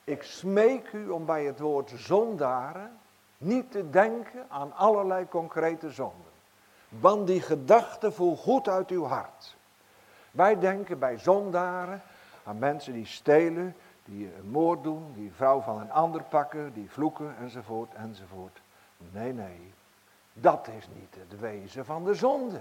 ik 0.05 0.23
smeek 0.23 0.93
u 0.93 1.09
om 1.09 1.25
bij 1.25 1.45
het 1.45 1.59
woord 1.59 1.93
zondaren 1.95 2.99
niet 3.39 3.71
te 3.73 3.91
denken 3.91 4.47
aan 4.49 4.73
allerlei 4.77 5.29
concrete 5.29 5.91
zonden. 5.91 6.33
Want 6.89 7.27
die 7.27 7.41
gedachte 7.41 8.13
voelt 8.13 8.39
goed 8.39 8.69
uit 8.69 8.91
uw 8.91 9.05
hart. 9.05 9.57
Wij 10.31 10.59
denken 10.59 10.99
bij 10.99 11.19
zondaren 11.19 12.03
aan 12.45 12.59
mensen 12.59 12.93
die 12.93 13.07
stelen, 13.07 13.77
die 14.05 14.35
een 14.37 14.49
moord 14.49 14.83
doen, 14.83 15.13
die 15.15 15.33
vrouw 15.33 15.61
van 15.61 15.81
een 15.81 15.93
ander 15.93 16.23
pakken, 16.23 16.73
die 16.73 16.91
vloeken 16.91 17.37
enzovoort 17.41 17.95
enzovoort. 17.95 18.61
Nee, 18.97 19.33
nee, 19.33 19.73
dat 20.33 20.69
is 20.79 20.89
niet 20.95 21.15
het 21.29 21.41
wezen 21.41 21.85
van 21.85 22.05
de 22.05 22.15
zonde. 22.15 22.61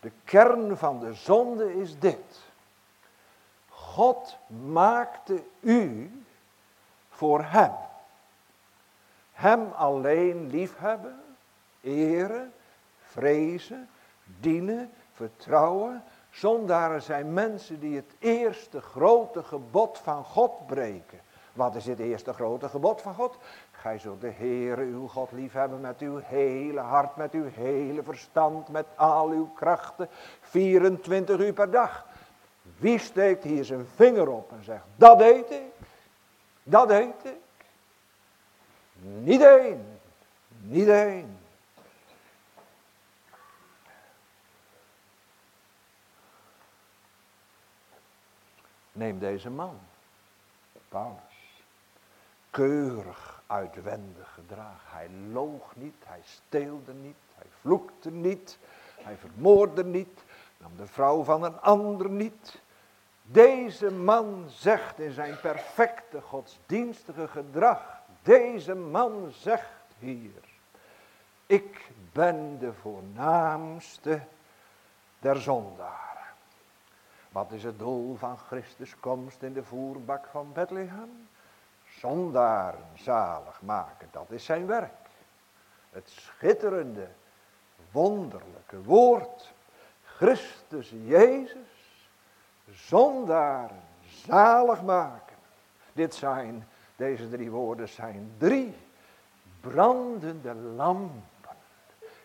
De 0.00 0.12
kern 0.24 0.76
van 0.76 1.00
de 1.00 1.14
zonde 1.14 1.80
is 1.80 1.98
dit. 1.98 2.40
God 3.68 4.36
maakte 4.46 5.42
u 5.60 6.10
voor 7.08 7.42
Hem. 7.42 7.72
Hem 9.38 9.72
alleen 9.72 10.50
liefhebben, 10.50 11.20
eren, 11.80 12.52
vrezen, 13.02 13.88
dienen, 14.40 14.90
vertrouwen. 15.12 16.02
Zondaren 16.30 17.02
zijn 17.02 17.32
mensen 17.32 17.80
die 17.80 17.96
het 17.96 18.12
eerste 18.18 18.80
grote 18.80 19.42
gebod 19.42 19.98
van 19.98 20.24
God 20.24 20.66
breken. 20.66 21.20
Wat 21.52 21.74
is 21.74 21.86
het 21.86 21.98
eerste 21.98 22.32
grote 22.32 22.68
gebod 22.68 23.02
van 23.02 23.14
God? 23.14 23.38
Gij 23.70 23.98
zult 23.98 24.20
de 24.20 24.30
Heere 24.30 24.82
uw 24.82 25.06
God 25.06 25.32
liefhebben 25.32 25.80
met 25.80 26.00
uw 26.00 26.20
hele 26.24 26.80
hart, 26.80 27.16
met 27.16 27.32
uw 27.32 27.48
hele 27.54 28.02
verstand, 28.02 28.68
met 28.68 28.86
al 28.94 29.28
uw 29.28 29.50
krachten, 29.54 30.08
24 30.40 31.38
uur 31.40 31.52
per 31.52 31.70
dag. 31.70 32.06
Wie 32.78 32.98
steekt 32.98 33.44
hier 33.44 33.64
zijn 33.64 33.86
vinger 33.94 34.28
op 34.28 34.52
en 34.52 34.64
zegt, 34.64 34.84
dat 34.96 35.18
deed 35.18 35.50
ik? 35.50 35.62
Dat 36.62 36.88
deed 36.88 37.14
ik. 37.22 37.46
Niet 39.22 39.42
één. 39.42 39.98
Niet 40.60 40.88
één. 40.88 41.38
Neem 48.92 49.18
deze 49.18 49.50
man, 49.50 49.78
Paulus. 50.88 51.62
Keurig 52.50 53.42
uitwendig 53.46 54.34
gedrag. 54.34 54.82
Hij 54.84 55.10
loog 55.32 55.76
niet, 55.76 56.04
hij 56.04 56.20
steelde 56.24 56.92
niet, 56.92 57.16
hij 57.34 57.46
vloekte 57.60 58.10
niet, 58.10 58.58
Hij 58.98 59.16
vermoordde 59.16 59.84
niet, 59.84 60.24
nam 60.56 60.76
de 60.76 60.86
vrouw 60.86 61.22
van 61.22 61.42
een 61.42 61.60
ander 61.60 62.10
niet. 62.10 62.60
Deze 63.22 63.90
man 63.90 64.44
zegt 64.48 64.98
in 64.98 65.12
zijn 65.12 65.40
perfecte 65.40 66.20
godsdienstige 66.20 67.28
gedrag, 67.28 67.97
deze 68.28 68.74
man 68.74 69.30
zegt 69.30 69.94
hier, 69.98 70.44
ik 71.46 71.90
ben 72.12 72.58
de 72.58 72.72
voornaamste 72.72 74.20
der 75.18 75.40
zondaren. 75.40 76.26
Wat 77.28 77.52
is 77.52 77.64
het 77.64 77.78
doel 77.78 78.16
van 78.16 78.38
Christus 78.38 79.00
komst 79.00 79.42
in 79.42 79.52
de 79.52 79.62
voerbak 79.62 80.26
van 80.26 80.52
Bethlehem? 80.52 81.28
Zondaren 81.98 82.86
zalig 82.94 83.62
maken, 83.62 84.08
dat 84.10 84.30
is 84.30 84.44
zijn 84.44 84.66
werk. 84.66 85.08
Het 85.90 86.08
schitterende, 86.08 87.08
wonderlijke 87.90 88.82
woord. 88.82 89.52
Christus 90.02 90.92
Jezus, 91.04 92.08
zondaren 92.70 93.82
zalig 94.26 94.82
maken. 94.82 95.36
Dit 95.92 96.14
zijn, 96.14 96.68
deze 96.98 97.28
drie 97.28 97.50
woorden 97.50 97.88
zijn 97.88 98.34
drie 98.38 98.76
brandende 99.60 100.54
lampen 100.54 101.56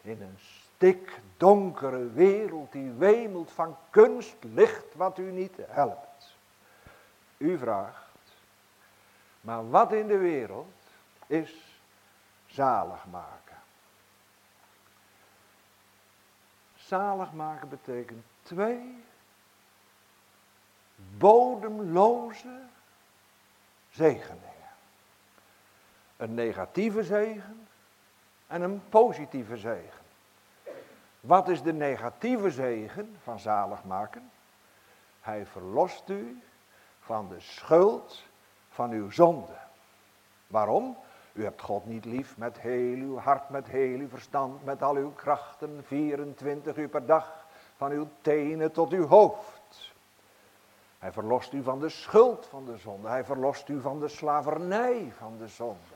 in 0.02 0.22
een 0.22 0.38
stikdonkere 0.40 2.12
wereld 2.12 2.72
die 2.72 2.92
wemelt 2.92 3.52
van 3.52 3.78
kunstlicht 3.90 4.96
wat 4.96 5.18
u 5.18 5.32
niet 5.32 5.58
helpt. 5.68 6.36
U 7.38 7.58
vraagt, 7.58 8.36
maar 9.42 9.70
wat 9.70 9.94
in 9.94 10.08
de 10.08 10.18
wereld 10.18 10.74
is 11.28 11.82
zalig 12.46 13.06
maken? 13.12 13.58
Zalig 16.76 17.34
maken 17.34 17.70
betekent 17.70 18.26
twee 18.42 19.04
bodemloze 21.18 22.60
zegeningen. 23.90 24.63
Een 26.24 26.34
negatieve 26.34 27.04
zegen 27.04 27.68
en 28.48 28.62
een 28.62 28.82
positieve 28.90 29.58
zegen. 29.58 30.04
Wat 31.20 31.50
is 31.50 31.62
de 31.62 31.74
negatieve 31.74 32.52
zegen 32.52 33.16
van 33.24 33.40
zalig 33.40 33.84
maken? 33.84 34.32
Hij 35.22 35.46
verlost 35.46 36.10
u 36.10 36.42
van 37.00 37.30
de 37.30 37.40
schuld 37.40 38.24
van 38.70 38.92
uw 38.92 39.12
zonde. 39.12 39.56
Waarom? 40.48 40.98
U 41.34 41.44
hebt 41.44 41.62
God 41.62 41.86
niet 41.86 42.06
lief 42.06 42.38
met 42.38 42.60
heel 42.60 42.98
uw 42.98 43.18
hart, 43.18 43.50
met 43.50 43.68
heel 43.68 44.00
uw 44.00 44.10
verstand, 44.10 44.64
met 44.64 44.82
al 44.82 44.96
uw 44.96 45.12
krachten, 45.12 45.84
24 45.86 46.78
uur 46.78 46.90
per 46.90 47.06
dag, 47.06 47.46
van 47.76 47.92
uw 47.92 48.08
tenen 48.22 48.72
tot 48.72 48.92
uw 48.92 49.08
hoofd. 49.08 49.94
Hij 51.00 51.12
verlost 51.12 51.54
u 51.54 51.64
van 51.64 51.80
de 51.80 51.90
schuld 51.90 52.46
van 52.46 52.66
de 52.66 52.78
zonde. 52.78 53.08
Hij 53.08 53.24
verlost 53.24 53.70
u 53.70 53.82
van 53.82 54.00
de 54.00 54.08
slavernij 54.08 55.14
van 55.18 55.38
de 55.38 55.48
zonde. 55.48 55.93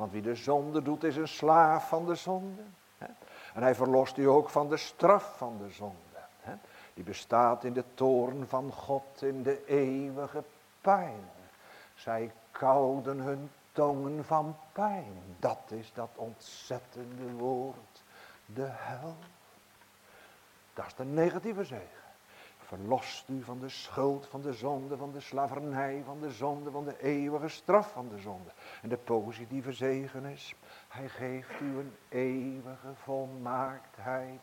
Want 0.00 0.12
wie 0.12 0.22
de 0.22 0.34
zonde 0.34 0.82
doet 0.82 1.04
is 1.04 1.16
een 1.16 1.28
slaaf 1.28 1.88
van 1.88 2.06
de 2.06 2.14
zonde. 2.14 2.62
En 3.54 3.62
hij 3.62 3.74
verlost 3.74 4.16
u 4.16 4.28
ook 4.28 4.48
van 4.48 4.68
de 4.68 4.76
straf 4.76 5.36
van 5.36 5.58
de 5.58 5.70
zonde. 5.70 5.96
Die 6.94 7.04
bestaat 7.04 7.64
in 7.64 7.72
de 7.72 7.84
toorn 7.94 8.46
van 8.46 8.72
God, 8.72 9.22
in 9.22 9.42
de 9.42 9.64
eeuwige 9.66 10.44
pijn. 10.80 11.24
Zij 11.94 12.32
kouden 12.50 13.18
hun 13.18 13.50
tongen 13.72 14.24
van 14.24 14.56
pijn. 14.72 15.22
Dat 15.38 15.60
is 15.68 15.92
dat 15.94 16.10
ontzettende 16.14 17.32
woord, 17.32 18.02
de 18.46 18.68
hel. 18.68 19.16
Dat 20.74 20.86
is 20.86 20.94
de 20.94 21.04
negatieve 21.04 21.64
zegen. 21.64 21.99
Verlost 22.70 23.28
u 23.28 23.42
van 23.42 23.58
de 23.58 23.68
schuld, 23.68 24.26
van 24.26 24.40
de 24.40 24.52
zonde, 24.52 24.96
van 24.96 25.12
de 25.12 25.20
slavernij, 25.20 26.02
van 26.04 26.20
de 26.20 26.30
zonde, 26.30 26.70
van 26.70 26.84
de 26.84 27.02
eeuwige 27.02 27.48
straf 27.48 27.92
van 27.92 28.08
de 28.08 28.18
zonde. 28.18 28.50
En 28.82 28.88
de 28.88 28.96
positieve 28.96 29.72
zegen 29.72 30.24
is, 30.24 30.54
hij 30.88 31.08
geeft 31.08 31.60
u 31.60 31.78
een 31.78 31.92
eeuwige 32.08 32.94
volmaaktheid 32.94 34.40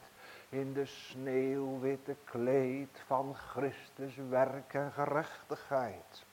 in 0.49 0.73
de 0.73 0.85
sneeuwwitte 0.85 2.15
kleed 2.23 3.01
van 3.05 3.35
Christus 3.35 4.15
werk 4.15 4.73
en 4.73 4.91
gerechtigheid. 4.91 6.25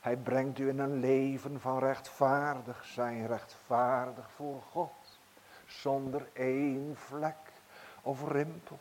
Hij 0.00 0.16
brengt 0.16 0.58
u 0.58 0.68
in 0.68 0.78
een 0.78 1.00
leven 1.00 1.60
van 1.60 1.78
rechtvaardig 1.78 2.84
zijn, 2.84 3.26
rechtvaardig 3.26 4.30
voor 4.30 4.62
God, 4.62 5.18
zonder 5.66 6.28
één 6.32 6.96
vlek 6.96 7.52
of 8.02 8.28
rimpel. 8.28 8.78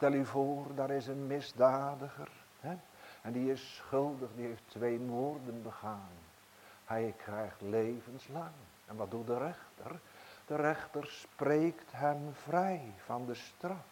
Stel 0.00 0.12
u 0.12 0.24
voor, 0.24 0.74
daar 0.74 0.90
is 0.90 1.06
een 1.06 1.26
misdadiger. 1.26 2.28
Hè? 2.60 2.76
En 3.22 3.32
die 3.32 3.52
is 3.52 3.74
schuldig, 3.74 4.28
die 4.34 4.46
heeft 4.46 4.62
twee 4.66 4.98
moorden 4.98 5.62
begaan. 5.62 6.10
Hij 6.84 7.14
krijgt 7.16 7.60
levenslang. 7.60 8.52
En 8.86 8.96
wat 8.96 9.10
doet 9.10 9.26
de 9.26 9.38
rechter? 9.38 10.00
De 10.46 10.56
rechter 10.56 11.06
spreekt 11.06 11.92
hem 11.92 12.32
vrij 12.32 12.92
van 13.04 13.26
de 13.26 13.34
straf. 13.34 13.86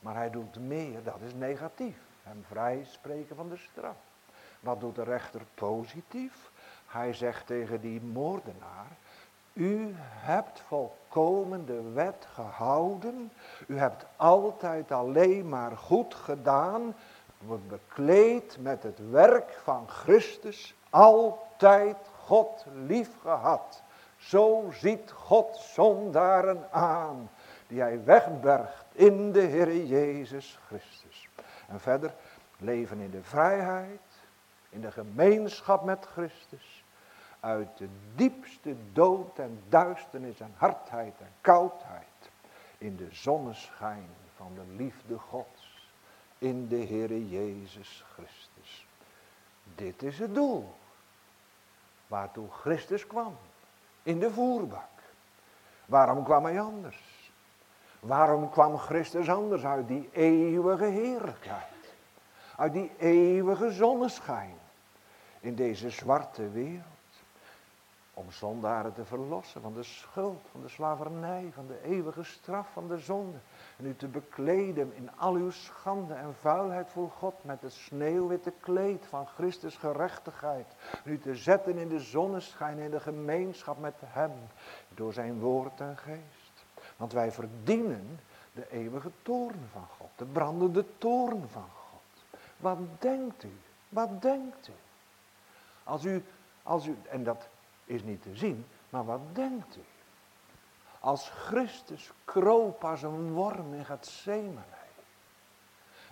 Maar 0.00 0.14
hij 0.14 0.30
doet 0.30 0.58
meer, 0.58 1.02
dat 1.02 1.20
is 1.20 1.34
negatief. 1.34 1.98
Hem 2.22 2.44
vrij 2.48 2.84
spreken 2.84 3.36
van 3.36 3.48
de 3.48 3.56
straf. 3.56 3.96
Wat 4.60 4.80
doet 4.80 4.94
de 4.94 5.04
rechter 5.04 5.42
positief? 5.54 6.50
Hij 6.86 7.12
zegt 7.12 7.46
tegen 7.46 7.80
die 7.80 8.00
moordenaar, 8.00 8.96
u 9.56 9.94
hebt 9.98 10.60
volkomen 10.60 11.66
de 11.66 11.82
wet 11.94 12.26
gehouden. 12.32 13.32
U 13.66 13.78
hebt 13.78 14.06
altijd 14.16 14.92
alleen 14.92 15.48
maar 15.48 15.76
goed 15.76 16.14
gedaan. 16.14 16.94
Bekleed 17.68 18.56
met 18.60 18.82
het 18.82 19.10
werk 19.10 19.60
van 19.62 19.88
Christus. 19.88 20.74
Altijd 20.90 21.96
God 22.24 22.64
lief 22.86 23.10
gehad. 23.20 23.82
Zo 24.16 24.68
ziet 24.72 25.10
God 25.10 25.56
zondaren 25.56 26.72
aan. 26.72 27.30
Die 27.66 27.80
hij 27.80 28.04
wegbergt 28.04 28.84
in 28.92 29.32
de 29.32 29.40
Heer 29.40 29.84
Jezus 29.84 30.58
Christus. 30.66 31.28
En 31.68 31.80
verder 31.80 32.14
leven 32.58 32.98
in 32.98 33.10
de 33.10 33.22
vrijheid. 33.22 34.00
In 34.68 34.80
de 34.80 34.90
gemeenschap 34.90 35.84
met 35.84 36.06
Christus 36.12 36.75
uit 37.46 37.78
de 37.78 37.88
diepste 38.14 38.76
dood 38.92 39.38
en 39.38 39.62
duisternis 39.68 40.40
en 40.40 40.54
hardheid 40.56 41.20
en 41.20 41.32
koudheid 41.40 42.30
in 42.78 42.96
de 42.96 43.08
zonneschijn 43.10 44.08
van 44.36 44.54
de 44.54 44.74
liefde 44.76 45.18
Gods 45.18 45.90
in 46.38 46.68
de 46.68 46.76
Heere 46.76 47.28
Jezus 47.28 48.04
Christus. 48.12 48.86
Dit 49.74 50.02
is 50.02 50.18
het 50.18 50.34
doel 50.34 50.74
waartoe 52.06 52.50
Christus 52.50 53.06
kwam 53.06 53.36
in 54.02 54.18
de 54.18 54.30
voerbak. 54.30 54.90
Waarom 55.84 56.24
kwam 56.24 56.44
hij 56.44 56.60
anders? 56.60 57.32
Waarom 58.00 58.50
kwam 58.50 58.78
Christus 58.78 59.30
anders 59.30 59.64
uit 59.64 59.88
die 59.88 60.08
eeuwige 60.12 60.84
heerlijkheid? 60.84 61.94
Uit 62.56 62.72
die 62.72 62.92
eeuwige 62.98 63.70
zonneschijn 63.70 64.58
in 65.40 65.54
deze 65.54 65.90
zwarte 65.90 66.50
wereld? 66.50 66.95
Om 68.18 68.30
zondaren 68.30 68.92
te 68.92 69.04
verlossen 69.04 69.60
van 69.60 69.74
de 69.74 69.82
schuld, 69.82 70.48
van 70.50 70.60
de 70.60 70.68
slavernij, 70.68 71.50
van 71.52 71.66
de 71.66 71.82
eeuwige 71.82 72.22
straf 72.22 72.72
van 72.72 72.88
de 72.88 72.98
zonde. 72.98 73.38
En 73.76 73.86
u 73.86 73.96
te 73.96 74.08
bekleden 74.08 74.92
in 74.94 75.10
al 75.16 75.34
uw 75.34 75.50
schande 75.50 76.14
en 76.14 76.34
vuilheid 76.34 76.90
voor 76.90 77.10
God 77.10 77.34
met 77.44 77.62
het 77.62 77.72
sneeuwwitte 77.72 78.52
kleed 78.60 79.06
van 79.06 79.26
Christus 79.26 79.76
gerechtigheid. 79.76 80.66
En 81.04 81.12
u 81.12 81.18
te 81.18 81.34
zetten 81.34 81.78
in 81.78 81.88
de 81.88 82.00
zonneschijn, 82.00 82.78
in 82.78 82.90
de 82.90 83.00
gemeenschap 83.00 83.78
met 83.78 83.94
Hem, 84.04 84.32
door 84.88 85.12
zijn 85.12 85.40
woord 85.40 85.80
en 85.80 85.96
geest. 85.96 86.64
Want 86.96 87.12
wij 87.12 87.32
verdienen 87.32 88.20
de 88.52 88.70
eeuwige 88.70 89.10
toorn 89.22 89.68
van 89.72 89.86
God, 89.98 90.10
de 90.16 90.24
brandende 90.24 90.84
toorn 90.98 91.48
van 91.48 91.68
God. 91.74 92.24
Wat 92.56 92.78
denkt 92.98 93.44
u? 93.44 93.52
Wat 93.88 94.22
denkt 94.22 94.68
u? 94.68 94.72
Als 95.84 96.04
u, 96.04 96.24
als 96.62 96.86
u, 96.86 96.98
en 97.10 97.24
dat 97.24 97.48
is 97.86 98.02
niet 98.02 98.22
te 98.22 98.34
zien, 98.36 98.66
maar 98.90 99.04
wat 99.04 99.20
denkt 99.32 99.76
u? 99.76 99.84
Als 101.00 101.28
Christus 101.28 102.10
kroop 102.24 102.84
als 102.84 103.02
een 103.02 103.32
worm 103.32 103.74
in 103.74 103.84
Gethsemane 103.84 104.60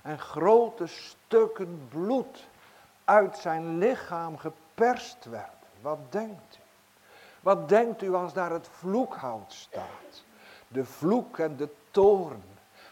en 0.02 0.18
grote 0.18 0.86
stukken 0.86 1.88
bloed 1.88 2.48
uit 3.04 3.36
zijn 3.36 3.78
lichaam 3.78 4.38
geperst 4.38 5.24
werden, 5.24 5.68
wat 5.80 6.12
denkt 6.12 6.56
u? 6.56 6.62
Wat 7.40 7.68
denkt 7.68 8.02
u 8.02 8.14
als 8.14 8.32
daar 8.32 8.50
het 8.50 8.68
vloekhout 8.68 9.52
staat? 9.52 10.24
De 10.68 10.84
vloek 10.84 11.38
en 11.38 11.56
de 11.56 11.68
toorn. 11.90 12.42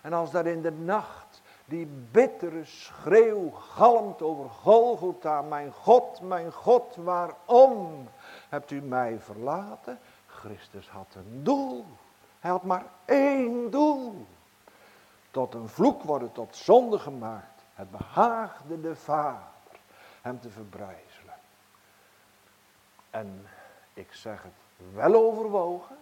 En 0.03 0.13
als 0.13 0.31
daar 0.31 0.47
in 0.47 0.63
de 0.63 0.73
nacht 0.73 1.43
die 1.65 1.87
bittere 2.11 2.65
schreeuw 2.65 3.51
galmt 3.51 4.23
over 4.23 4.51
Golgotha. 4.51 5.43
Mijn 5.43 5.73
God, 5.73 6.21
mijn 6.21 6.53
God, 6.53 6.97
waarom 6.97 8.09
hebt 8.53 8.71
u 8.71 8.81
mij 8.81 9.19
verlaten? 9.21 9.99
Christus 10.27 10.89
had 10.89 11.15
een 11.15 11.45
doel. 11.45 11.87
Hij 12.41 12.51
had 12.51 12.63
maar 12.63 12.85
één 13.05 13.71
doel. 13.71 14.27
tot 15.31 15.55
een 15.55 15.69
vloek 15.69 16.03
worden, 16.03 16.33
tot 16.33 16.57
zonde 16.57 16.99
gemaakt. 16.99 17.63
Het 17.75 17.91
behaagde 17.91 18.81
de 18.81 18.97
Vader 18.97 19.49
hem 20.23 20.41
te 20.41 20.51
verbrijzelen. 20.51 21.35
En 23.11 23.47
ik 23.95 24.13
zeg 24.13 24.43
het 24.43 24.53
wel 24.93 25.15
overwogen. 25.15 25.97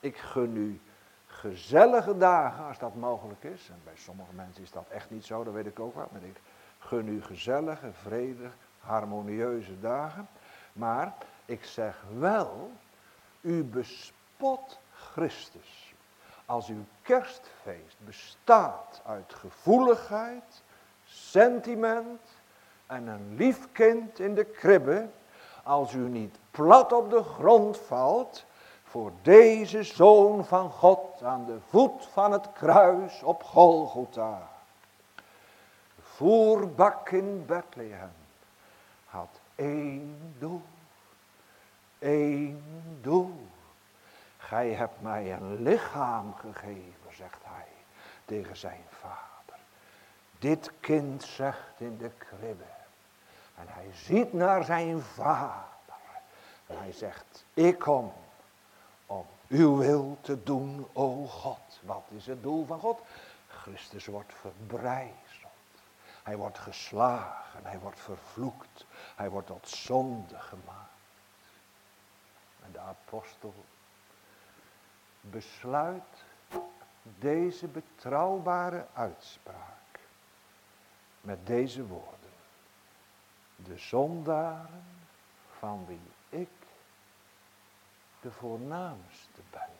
Ik 0.00 0.16
gun 0.16 0.56
u 0.56 0.80
gezellige 1.26 2.16
dagen, 2.16 2.64
als 2.64 2.78
dat 2.78 2.94
mogelijk 2.94 3.44
is. 3.44 3.68
En 3.68 3.80
bij 3.84 3.96
sommige 3.96 4.32
mensen 4.32 4.62
is 4.62 4.70
dat 4.70 4.88
echt 4.88 5.10
niet 5.10 5.24
zo, 5.24 5.44
dat 5.44 5.54
weet 5.54 5.66
ik 5.66 5.80
ook 5.80 5.94
wel. 5.94 6.08
Maar 6.12 6.22
ik 6.22 6.40
gun 6.78 7.08
u 7.08 7.22
gezellige, 7.22 7.92
vredig, 7.92 8.56
harmonieuze 8.80 9.80
dagen. 9.80 10.28
Maar 10.72 11.14
ik 11.44 11.64
zeg 11.64 12.02
wel, 12.18 12.70
u 13.40 13.64
bespot 13.64 14.78
Christus. 14.94 15.94
Als 16.46 16.68
uw 16.68 16.84
kerstfeest 17.02 17.96
bestaat 17.98 19.02
uit 19.06 19.34
gevoeligheid, 19.34 20.62
sentiment 21.04 22.20
en 22.86 23.06
een 23.06 23.34
lief 23.36 23.72
kind 23.72 24.18
in 24.18 24.34
de 24.34 24.44
kribbe, 24.44 25.08
als 25.62 25.92
u 25.92 26.08
niet 26.08 26.38
plat 26.50 26.92
op 26.92 27.10
de 27.10 27.22
grond 27.22 27.78
valt 27.78 28.44
voor 28.84 29.12
deze 29.22 29.82
zoon 29.82 30.44
van 30.44 30.70
God 30.70 31.22
aan 31.22 31.44
de 31.44 31.58
voet 31.68 32.06
van 32.06 32.32
het 32.32 32.52
kruis 32.52 33.22
op 33.22 33.42
Golgotha. 33.42 34.48
Voerbak 36.00 37.10
in 37.10 37.46
Bethlehem 37.46 38.12
had 39.04 39.40
één 39.54 40.34
doel. 40.38 40.62
Eén 42.02 42.62
doel. 43.00 43.46
Gij 44.36 44.70
hebt 44.70 45.00
mij 45.00 45.32
een 45.32 45.62
lichaam 45.62 46.34
gegeven, 46.34 47.14
zegt 47.16 47.40
hij 47.42 47.66
tegen 48.24 48.56
zijn 48.56 48.84
vader. 48.88 49.60
Dit 50.38 50.70
kind 50.80 51.22
zegt 51.22 51.80
in 51.80 51.98
de 51.98 52.10
kribbe. 52.18 52.64
En 53.54 53.66
hij 53.68 53.90
ziet 53.92 54.32
naar 54.32 54.64
zijn 54.64 55.00
vader. 55.00 55.64
En 56.66 56.78
hij 56.78 56.92
zegt, 56.92 57.44
ik 57.54 57.78
kom 57.78 58.12
om 59.06 59.26
uw 59.48 59.76
wil 59.76 60.18
te 60.20 60.42
doen, 60.42 60.86
o 60.92 61.26
God. 61.26 61.80
Wat 61.82 62.04
is 62.08 62.26
het 62.26 62.42
doel 62.42 62.66
van 62.66 62.80
God? 62.80 63.00
Christus 63.46 64.06
wordt 64.06 64.32
verbrijzeld. 64.34 65.16
Hij 66.22 66.36
wordt 66.36 66.58
geslagen, 66.58 67.60
hij 67.62 67.78
wordt 67.78 68.00
vervloekt, 68.00 68.86
hij 69.16 69.30
wordt 69.30 69.46
tot 69.46 69.68
zonde 69.68 70.38
gemaakt. 70.38 70.91
De 72.72 72.78
apostel 72.78 73.54
besluit 75.20 76.24
deze 77.02 77.66
betrouwbare 77.66 78.86
uitspraak 78.92 80.00
met 81.20 81.46
deze 81.46 81.86
woorden. 81.86 82.30
De 83.56 83.78
zondaren 83.78 84.84
van 85.58 85.86
wie 85.86 86.10
ik 86.28 86.48
de 88.20 88.30
voornaamste 88.30 89.40
ben. 89.50 89.70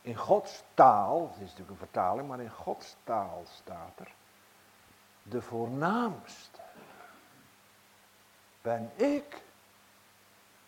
In 0.00 0.16
Gods 0.16 0.62
taal, 0.74 1.22
het 1.22 1.34
is 1.34 1.40
natuurlijk 1.40 1.70
een 1.70 1.76
vertaling, 1.76 2.28
maar 2.28 2.40
in 2.40 2.50
Gods 2.50 2.96
taal 3.04 3.42
staat 3.46 3.98
er, 3.98 4.12
de 5.22 5.42
voornaamste 5.42 6.60
ben 8.62 8.90
ik. 8.94 9.42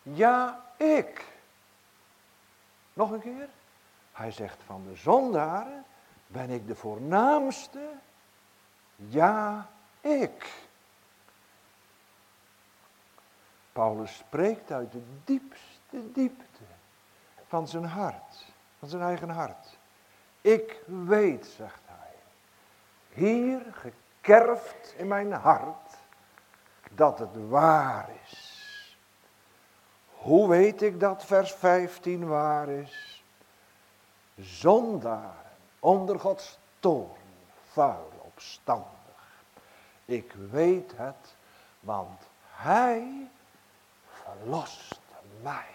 Ja, 0.05 0.65
ik. 0.77 1.25
Nog 2.93 3.11
een 3.11 3.21
keer. 3.21 3.49
Hij 4.13 4.31
zegt 4.31 4.63
van 4.67 4.85
de 4.89 4.97
zondaren 4.97 5.85
ben 6.27 6.51
ik 6.51 6.67
de 6.67 6.75
voornaamste. 6.75 7.89
Ja, 8.97 9.69
ik. 10.01 10.53
Paulus 13.73 14.17
spreekt 14.17 14.73
uit 14.73 14.93
de 14.93 15.03
diepste 15.25 16.13
diepte 16.13 16.65
van 17.47 17.69
zijn 17.69 17.85
hart, 17.85 18.45
van 18.79 18.89
zijn 18.89 19.03
eigen 19.03 19.29
hart. 19.29 19.79
Ik 20.41 20.83
weet, 20.87 21.47
zegt 21.47 21.81
hij, 21.85 22.15
hier 23.09 23.63
gekerfd 23.71 24.95
in 24.97 25.09
mijn 25.09 25.33
hart, 25.33 25.97
dat 26.91 27.19
het 27.19 27.49
waar 27.49 28.09
is. 28.25 28.44
Hoe 30.25 30.49
weet 30.49 30.83
ik 30.83 31.01
dat 31.01 31.25
vers 31.25 31.53
15 31.53 32.29
waar 32.29 32.69
is? 32.69 33.23
Zondaren 34.37 35.51
onder 35.79 36.21
Gods 36.21 36.59
toorn, 36.81 37.21
vuil, 37.73 38.11
opstandig. 38.21 38.89
Ik 40.05 40.33
weet 40.51 40.93
het, 40.97 41.35
want 41.81 42.21
Hij 42.51 43.29
verloste 44.07 44.97
mij. 45.43 45.75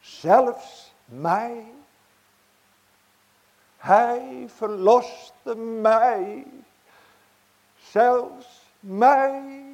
Zelfs 0.00 0.92
mij. 1.04 1.72
Hij 3.76 4.44
verloste 4.48 5.54
mij. 5.56 6.46
Zelfs 7.76 8.62
mij. 8.80 9.66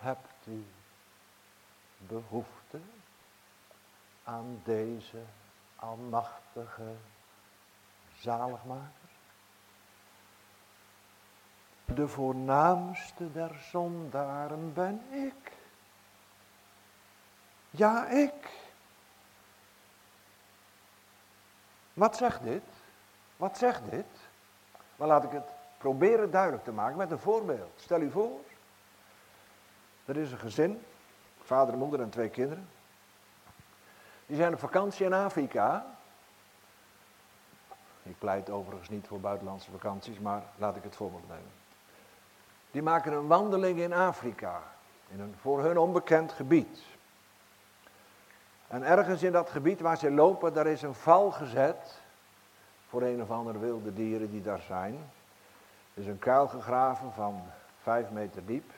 Hebt 0.00 0.46
u 0.46 0.64
behoefte 2.10 2.80
aan 4.24 4.60
deze 4.64 5.22
almachtige 5.76 6.94
zaligmaker? 8.18 9.08
De 11.84 12.08
voornaamste 12.08 13.32
der 13.32 13.54
zondaren 13.70 14.72
ben 14.72 15.02
ik. 15.10 15.52
Ja, 17.70 18.08
ik. 18.08 18.50
Wat 21.92 22.16
zegt 22.16 22.42
dit? 22.42 22.62
Wat 23.36 23.58
zegt 23.58 23.90
dit? 23.90 24.06
Maar 24.96 25.08
laat 25.08 25.24
ik 25.24 25.30
het 25.30 25.48
proberen 25.78 26.30
duidelijk 26.30 26.64
te 26.64 26.72
maken 26.72 26.96
met 26.96 27.10
een 27.10 27.18
voorbeeld. 27.18 27.72
Stel 27.76 28.00
u 28.00 28.10
voor, 28.10 28.40
er 30.04 30.16
is 30.16 30.32
een 30.32 30.38
gezin, 30.38 30.84
vader, 31.50 31.76
moeder 31.76 32.00
en 32.00 32.10
twee 32.10 32.28
kinderen. 32.28 32.68
Die 34.26 34.36
zijn 34.36 34.52
op 34.52 34.58
vakantie 34.58 35.06
in 35.06 35.12
Afrika. 35.12 35.86
Ik 38.02 38.18
pleit 38.18 38.50
overigens 38.50 38.88
niet 38.88 39.06
voor 39.06 39.20
buitenlandse 39.20 39.70
vakanties, 39.70 40.18
maar 40.18 40.42
laat 40.56 40.76
ik 40.76 40.82
het 40.82 40.96
voorbeeld 40.96 41.28
nemen. 41.28 41.50
Die 42.70 42.82
maken 42.82 43.12
een 43.12 43.26
wandeling 43.26 43.78
in 43.78 43.92
Afrika, 43.92 44.62
in 45.08 45.20
een 45.20 45.34
voor 45.40 45.62
hun 45.62 45.78
onbekend 45.78 46.32
gebied. 46.32 46.78
En 48.68 48.82
ergens 48.82 49.22
in 49.22 49.32
dat 49.32 49.50
gebied 49.50 49.80
waar 49.80 49.98
ze 49.98 50.10
lopen, 50.10 50.52
daar 50.52 50.66
is 50.66 50.82
een 50.82 50.94
val 50.94 51.30
gezet 51.30 52.00
voor 52.88 53.02
een 53.02 53.22
of 53.22 53.30
andere 53.30 53.58
wilde 53.58 53.92
dieren 53.92 54.30
die 54.30 54.42
daar 54.42 54.62
zijn. 54.66 54.94
Er 55.94 56.02
is 56.02 56.06
een 56.06 56.18
kuil 56.18 56.48
gegraven 56.48 57.12
van 57.12 57.42
vijf 57.82 58.10
meter 58.10 58.46
diep. 58.46 58.72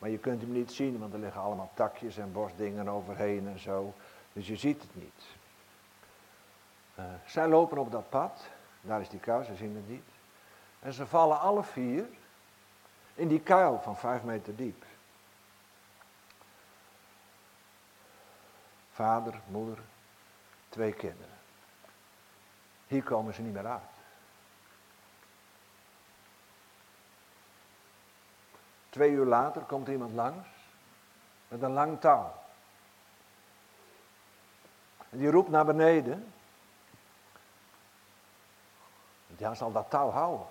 Maar 0.00 0.10
je 0.10 0.18
kunt 0.18 0.40
hem 0.40 0.52
niet 0.52 0.72
zien, 0.72 0.98
want 0.98 1.12
er 1.12 1.18
liggen 1.18 1.40
allemaal 1.40 1.70
takjes 1.74 2.16
en 2.16 2.32
bosdingen 2.32 2.88
overheen 2.88 3.48
en 3.48 3.58
zo. 3.58 3.94
Dus 4.32 4.46
je 4.46 4.56
ziet 4.56 4.82
het 4.82 4.94
niet. 4.94 5.24
Uh, 6.98 7.04
zij 7.26 7.48
lopen 7.48 7.78
op 7.78 7.90
dat 7.90 8.08
pad, 8.08 8.48
daar 8.80 9.00
is 9.00 9.08
die 9.08 9.20
kuil, 9.20 9.44
ze 9.44 9.54
zien 9.54 9.74
het 9.74 9.88
niet. 9.88 10.08
En 10.80 10.92
ze 10.92 11.06
vallen 11.06 11.40
alle 11.40 11.62
vier 11.62 12.08
in 13.14 13.28
die 13.28 13.40
kuil 13.40 13.80
van 13.80 13.96
vijf 13.96 14.22
meter 14.22 14.56
diep. 14.56 14.84
Vader, 18.90 19.40
moeder, 19.46 19.78
twee 20.68 20.92
kinderen. 20.92 21.38
Hier 22.86 23.02
komen 23.02 23.34
ze 23.34 23.42
niet 23.42 23.52
meer 23.52 23.66
uit. 23.66 23.89
Twee 28.90 29.10
uur 29.10 29.26
later 29.26 29.62
komt 29.62 29.88
iemand 29.88 30.12
langs 30.12 30.48
met 31.48 31.62
een 31.62 31.72
lang 31.72 32.00
touw. 32.00 32.32
En 35.10 35.18
die 35.18 35.30
roept 35.30 35.48
naar 35.48 35.64
beneden. 35.64 36.32
Ja, 39.36 39.54
zal 39.54 39.72
dat 39.72 39.90
touw 39.90 40.10
houden. 40.10 40.46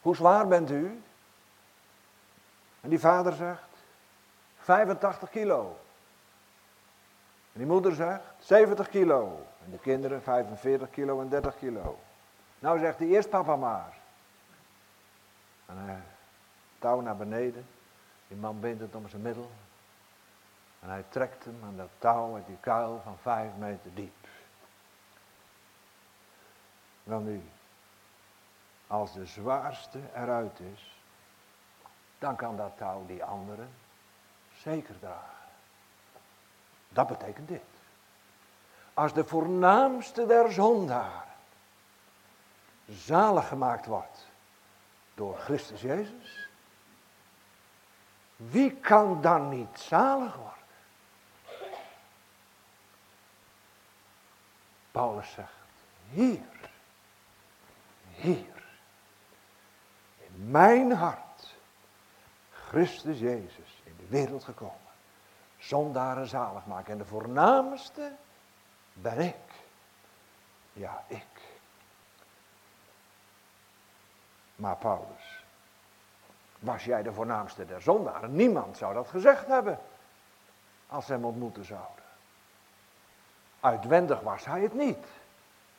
Hoe 0.00 0.16
zwaar 0.16 0.46
bent 0.48 0.70
u? 0.70 1.02
En 2.80 2.88
die 2.88 3.00
vader 3.00 3.32
zegt, 3.32 3.68
85 4.58 5.30
kilo. 5.30 5.78
En 7.52 7.58
die 7.58 7.66
moeder 7.66 7.94
zegt, 7.94 8.24
70 8.38 8.88
kilo. 8.88 9.46
En 9.64 9.70
de 9.70 9.78
kinderen 9.78 10.22
45 10.22 10.90
kilo 10.90 11.20
en 11.20 11.28
30 11.28 11.56
kilo. 11.56 11.98
Nou 12.58 12.78
zegt 12.78 12.98
hij, 12.98 13.08
eerst 13.08 13.30
papa 13.30 13.56
maar. 13.56 13.98
En 15.66 15.76
hij 15.78 16.02
touw 16.84 17.00
naar 17.00 17.16
beneden. 17.16 17.66
Die 18.28 18.36
man 18.36 18.60
bindt 18.60 18.80
het 18.80 18.94
om 18.94 19.08
zijn 19.08 19.22
middel. 19.22 19.50
En 20.80 20.88
hij 20.88 21.04
trekt 21.08 21.44
hem 21.44 21.58
aan 21.64 21.76
dat 21.76 21.88
touw 21.98 22.34
uit 22.34 22.46
die 22.46 22.56
kuil 22.60 23.00
van 23.04 23.18
vijf 23.18 23.50
meter 23.58 23.94
diep. 23.94 24.26
Wel 27.02 27.20
nu, 27.20 27.42
als 28.86 29.12
de 29.12 29.26
zwaarste 29.26 29.98
eruit 30.14 30.60
is, 30.60 31.00
dan 32.18 32.36
kan 32.36 32.56
dat 32.56 32.76
touw 32.76 33.06
die 33.06 33.24
anderen 33.24 33.70
zeker 34.56 34.98
dragen. 34.98 35.34
Dat 36.88 37.06
betekent 37.06 37.48
dit. 37.48 37.62
Als 38.94 39.12
de 39.12 39.24
voornaamste 39.24 40.26
der 40.26 40.52
zondaren 40.52 41.32
zalig 42.88 43.48
gemaakt 43.48 43.86
wordt 43.86 44.26
door 45.14 45.38
Christus 45.38 45.80
Jezus, 45.80 46.43
wie 48.50 48.70
kan 48.76 49.20
dan 49.20 49.48
niet 49.48 49.78
zalig 49.78 50.34
worden? 50.34 50.52
Paulus 54.90 55.32
zegt, 55.32 55.52
hier, 56.10 56.70
hier, 58.10 58.62
in 60.16 60.50
mijn 60.50 60.92
hart, 60.92 61.54
Christus 62.50 63.18
Jezus 63.18 63.82
in 63.84 63.96
de 63.96 64.06
wereld 64.06 64.44
gekomen, 64.44 64.92
zondaren 65.58 66.26
zalig 66.26 66.66
maken. 66.66 66.92
En 66.92 66.98
de 66.98 67.04
voornaamste 67.04 68.12
ben 68.92 69.18
ik. 69.18 69.52
Ja, 70.72 71.04
ik. 71.06 71.40
Maar 74.56 74.76
Paulus, 74.76 75.23
was 76.64 76.84
jij 76.84 77.02
de 77.02 77.12
voornaamste 77.12 77.66
der 77.66 77.82
zondaren? 77.82 78.36
Niemand 78.36 78.76
zou 78.76 78.94
dat 78.94 79.08
gezegd 79.08 79.46
hebben 79.46 79.78
als 80.86 81.06
ze 81.06 81.12
hem 81.12 81.24
ontmoeten 81.24 81.64
zouden. 81.64 82.04
Uitwendig 83.60 84.20
was 84.20 84.44
hij 84.44 84.60
het 84.60 84.74
niet. 84.74 85.06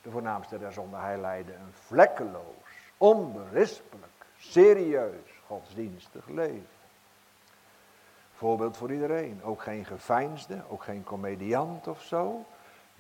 De 0.02 0.12
voornaamste 0.12 0.60
der 0.60 0.74
zonde. 0.74 0.98
Hij 0.98 1.18
leidde 1.18 1.54
een 1.54 1.74
vlekkeloos, 1.74 2.92
onberispelijk, 2.98 4.26
serieus, 4.38 5.42
godsdienstig 5.48 6.28
leven. 6.28 6.68
Voorbeeld 8.36 8.78
voor 8.78 8.92
iedereen. 8.92 9.44
Ook 9.44 9.62
geen 9.62 9.86
geveinsde, 9.86 10.62
ook 10.70 10.84
geen 10.84 11.04
comediant 11.04 11.88
of 11.88 12.02
zo. 12.02 12.46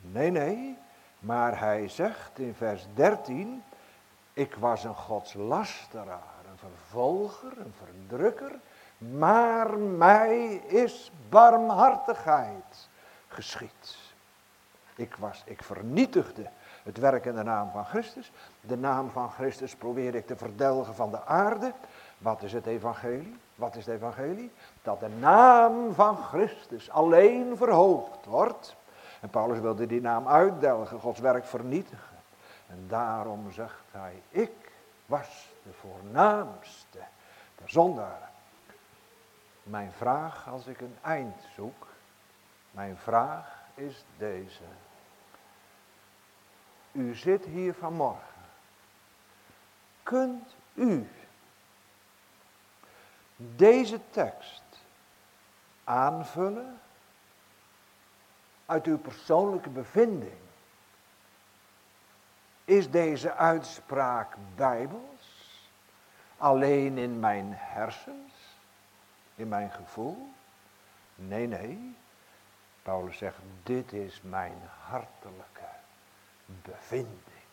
Nee, 0.02 0.32
nee. 0.32 0.78
Maar 1.20 1.60
hij 1.60 1.88
zegt 1.88 2.40
in 2.40 2.54
vers 2.54 2.86
13, 2.94 3.64
ik 4.34 4.56
was 4.56 4.84
een 4.84 4.96
godslasteraar, 4.96 6.35
vervolger, 6.78 7.52
een 7.58 7.74
verdrukker, 7.84 8.52
maar 8.98 9.78
mij 9.78 10.54
is 10.56 11.12
barmhartigheid 11.30 12.90
geschied. 13.28 13.98
Ik, 14.96 15.16
was, 15.16 15.44
ik 15.46 15.64
vernietigde 15.64 16.50
het 16.84 16.98
werk 16.98 17.26
in 17.26 17.36
de 17.36 17.44
naam 17.44 17.72
van 17.72 17.86
Christus. 17.86 18.32
De 18.62 18.78
naam 18.78 19.10
van 19.10 19.32
Christus 19.32 19.76
probeerde 19.76 20.18
ik 20.18 20.28
te 20.28 20.36
verdelgen 20.36 20.96
van 20.96 21.12
de 21.12 21.26
aarde. 21.26 21.74
Wat 22.18 22.44
is 22.44 22.54
het 22.54 22.66
evangelie? 22.66 23.38
Wat 23.56 23.76
is 23.76 23.86
het 23.86 23.96
evangelie? 23.96 24.52
Dat 24.84 25.00
de 25.00 25.10
naam 25.10 25.94
van 25.94 26.18
Christus 26.18 26.90
alleen 26.90 27.58
verhoogd 27.58 28.26
wordt. 28.26 28.76
En 29.22 29.30
Paulus 29.30 29.60
wilde 29.60 29.86
die 29.86 30.02
naam 30.02 30.28
uitdelgen, 30.28 31.00
Gods 31.00 31.20
werk 31.20 31.46
vernietigen. 31.46 32.16
En 32.68 32.86
daarom 32.88 33.52
zegt 33.52 33.84
hij, 33.92 34.22
ik 34.30 34.72
was 35.06 35.55
de 35.66 35.74
voornaamste 35.74 37.00
zondaren. 37.66 38.30
Mijn 39.64 39.92
vraag 39.92 40.48
als 40.48 40.68
ik 40.68 40.82
een 40.82 40.98
eind 41.02 41.42
zoek, 41.56 41.88
mijn 42.72 42.98
vraag 42.98 43.64
is 43.74 44.06
deze. 44.18 44.64
U 46.92 47.16
zit 47.16 47.46
hier 47.46 47.74
vanmorgen. 47.74 48.44
Kunt 50.04 50.56
u 50.74 51.10
deze 53.36 54.00
tekst 54.10 54.64
aanvullen 55.84 56.80
uit 58.66 58.86
uw 58.86 58.98
persoonlijke 58.98 59.70
bevinding? 59.70 60.44
Is 62.66 62.92
deze 62.92 63.34
uitspraak 63.34 64.36
bijbels? 64.56 65.15
Alleen 66.46 66.98
in 66.98 67.20
mijn 67.20 67.54
hersens? 67.56 68.34
In 69.36 69.48
mijn 69.48 69.72
gevoel? 69.72 70.30
Nee, 71.16 71.48
nee. 71.48 71.96
Paulus 72.84 73.18
zegt, 73.18 73.38
dit 73.64 73.94
is 73.94 74.22
mijn 74.22 74.58
hartelijke 74.88 75.70
bevinding. 76.46 77.44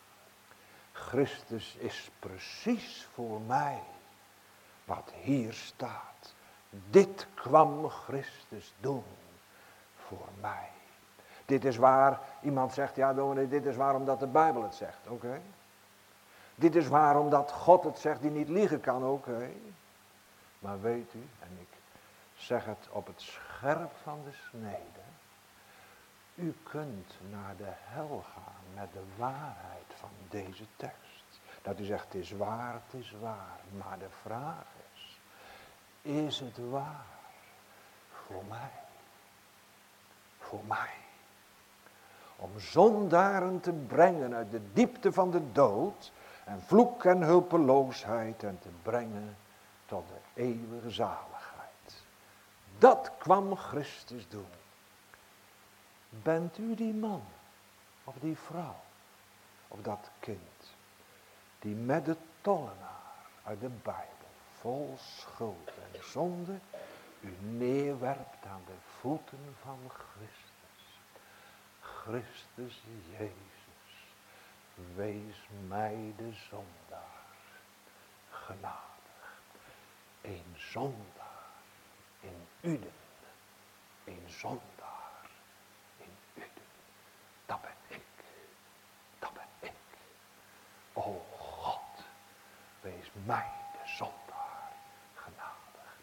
Christus 0.91 1.75
is 1.75 2.11
precies 2.19 3.07
voor 3.13 3.41
mij 3.41 3.79
wat 4.85 5.11
hier 5.21 5.53
staat. 5.53 6.33
Dit 6.89 7.27
kwam 7.33 7.89
Christus 7.89 8.73
doen 8.79 9.05
voor 9.95 10.29
mij. 10.41 10.69
Dit 11.45 11.65
is 11.65 11.77
waar, 11.77 12.19
iemand 12.41 12.73
zegt, 12.73 12.95
ja 12.95 13.13
dominee, 13.13 13.47
dit 13.47 13.65
is 13.65 13.75
waar 13.75 13.95
omdat 13.95 14.19
de 14.19 14.27
Bijbel 14.27 14.63
het 14.63 14.75
zegt, 14.75 15.07
oké. 15.07 15.41
Dit 16.55 16.75
is 16.75 16.87
waar 16.87 17.19
omdat 17.19 17.51
God 17.51 17.83
het 17.83 17.99
zegt 17.99 18.21
die 18.21 18.31
niet 18.31 18.49
liegen 18.49 18.81
kan, 18.81 19.05
oké. 19.05 19.49
Maar 20.59 20.81
weet 20.81 21.13
u, 21.13 21.27
en 21.39 21.57
ik 21.59 21.77
zeg 22.35 22.65
het 22.65 22.87
op 22.91 23.07
het 23.07 23.21
scherp 23.21 23.91
van 24.03 24.19
de 24.23 24.37
snede. 24.49 25.03
U 26.35 26.55
kunt 26.63 27.13
naar 27.29 27.55
de 27.57 27.71
hel 27.71 28.23
gaan 28.33 28.63
met 28.75 28.93
de 28.93 29.03
waarheid 29.17 29.93
van 29.95 30.09
deze 30.29 30.63
tekst. 30.75 31.39
Dat 31.61 31.79
u 31.79 31.83
zegt, 31.83 32.03
het 32.03 32.15
is 32.15 32.31
waar, 32.31 32.73
het 32.73 33.01
is 33.01 33.15
waar. 33.21 33.59
Maar 33.77 33.99
de 33.99 34.09
vraag 34.21 34.65
is, 34.93 35.19
is 36.01 36.39
het 36.39 36.69
waar 36.69 37.05
voor 38.11 38.43
mij? 38.49 38.71
Voor 40.39 40.63
mij. 40.67 40.93
Om 42.35 42.59
zondaren 42.59 43.59
te 43.59 43.71
brengen 43.71 44.33
uit 44.33 44.51
de 44.51 44.61
diepte 44.73 45.13
van 45.13 45.31
de 45.31 45.51
dood 45.51 46.11
en 46.43 46.61
vloek 46.61 47.05
en 47.05 47.21
hulpeloosheid 47.21 48.43
en 48.43 48.59
te 48.59 48.69
brengen 48.81 49.37
tot 49.85 50.07
de 50.07 50.41
eeuwige 50.41 50.89
zaligheid. 50.89 52.03
Dat 52.77 53.11
kwam 53.17 53.55
Christus 53.55 54.29
doen. 54.29 54.51
Bent 56.09 56.57
u 56.57 56.75
die 56.75 56.93
man 56.93 57.23
of 58.03 58.15
die 58.19 58.37
vrouw 58.37 58.81
of 59.67 59.81
dat 59.81 60.09
kind 60.19 60.75
die 61.59 61.75
met 61.75 62.05
de 62.05 62.15
tollenaar 62.41 63.01
uit 63.43 63.59
de 63.59 63.69
Bijbel 63.69 64.27
vol 64.59 64.95
schuld 64.97 65.67
en 65.67 66.03
zonde 66.03 66.59
u 67.19 67.33
neerwerpt 67.39 68.45
aan 68.45 68.61
de 68.65 68.77
voeten 68.99 69.55
van 69.61 69.79
Christus. 69.87 70.99
Christus 71.79 72.83
Jezus, 73.09 73.52
wees 74.95 75.47
mij 75.67 76.13
de 76.17 76.33
zondaar 76.49 77.25
genadig. 78.29 79.41
Een 80.21 80.53
zondaar 80.55 81.49
in 82.19 82.47
Uden, 82.61 82.93
een 84.05 84.25
zondaar 84.27 84.83
O 90.93 91.25
God, 91.37 92.05
wees 92.81 93.11
mij 93.25 93.51
de 93.71 93.91
zondaar 93.97 94.71
genadig. 95.13 95.97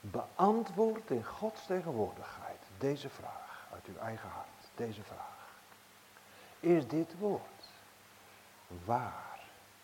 Beantwoord 0.00 1.10
in 1.10 1.24
Gods 1.24 1.66
tegenwoordigheid 1.66 2.60
deze 2.78 3.08
vraag 3.08 3.66
uit 3.72 3.86
uw 3.86 3.96
eigen 3.96 4.28
hart. 4.28 4.70
Deze 4.74 5.02
vraag. 5.02 5.48
Is 6.60 6.86
dit 6.86 7.18
woord 7.18 7.53
waar 8.84 9.40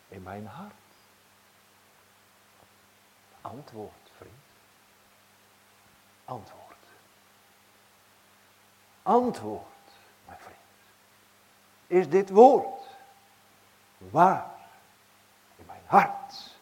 in 0.08 0.22
mijn 0.22 0.46
hart? 0.46 0.72
Antwoord, 3.40 4.10
vriend. 4.16 4.34
Antwoord. 6.24 6.76
Antwoord, 9.02 9.66
mijn 10.26 10.38
vriend. 10.38 10.58
Is 11.86 12.08
dit 12.08 12.30
woord 12.30 12.86
waar 13.98 14.50
in 15.56 15.66
mijn 15.66 15.82
hart. 15.86 16.58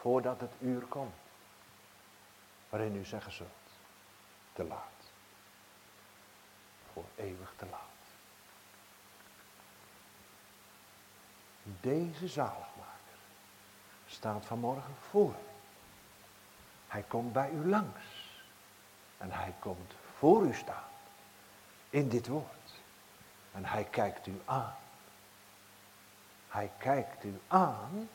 Voordat 0.00 0.40
het 0.40 0.52
uur 0.60 0.82
komt, 0.82 1.14
waarin 2.68 2.96
u 2.96 3.04
zeggen 3.04 3.32
zult, 3.32 3.48
te 4.52 4.64
laat. 4.64 4.93
Voor 6.94 7.04
eeuwig 7.16 7.52
te 7.56 7.66
laat. 7.70 7.80
Deze 11.80 12.28
zaligmaker 12.28 13.18
staat 14.06 14.46
vanmorgen 14.46 14.94
voor. 15.10 15.34
Hij 16.88 17.02
komt 17.02 17.32
bij 17.32 17.50
u 17.50 17.68
langs. 17.68 18.02
En 19.18 19.30
hij 19.30 19.54
komt 19.58 19.94
voor 20.16 20.46
u 20.46 20.54
staan. 20.54 20.88
In 21.90 22.08
dit 22.08 22.26
woord. 22.26 22.82
En 23.52 23.64
hij 23.64 23.84
kijkt 23.84 24.26
u 24.26 24.40
aan. 24.44 24.76
Hij 26.48 26.70
kijkt 26.78 27.24
u 27.24 27.40
aan 27.46 28.08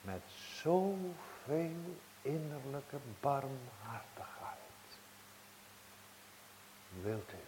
met 0.00 0.22
zoveel 0.62 1.96
innerlijke 2.22 2.98
barmhartigheid. 3.20 4.56
Wilt 7.02 7.32
u 7.32 7.45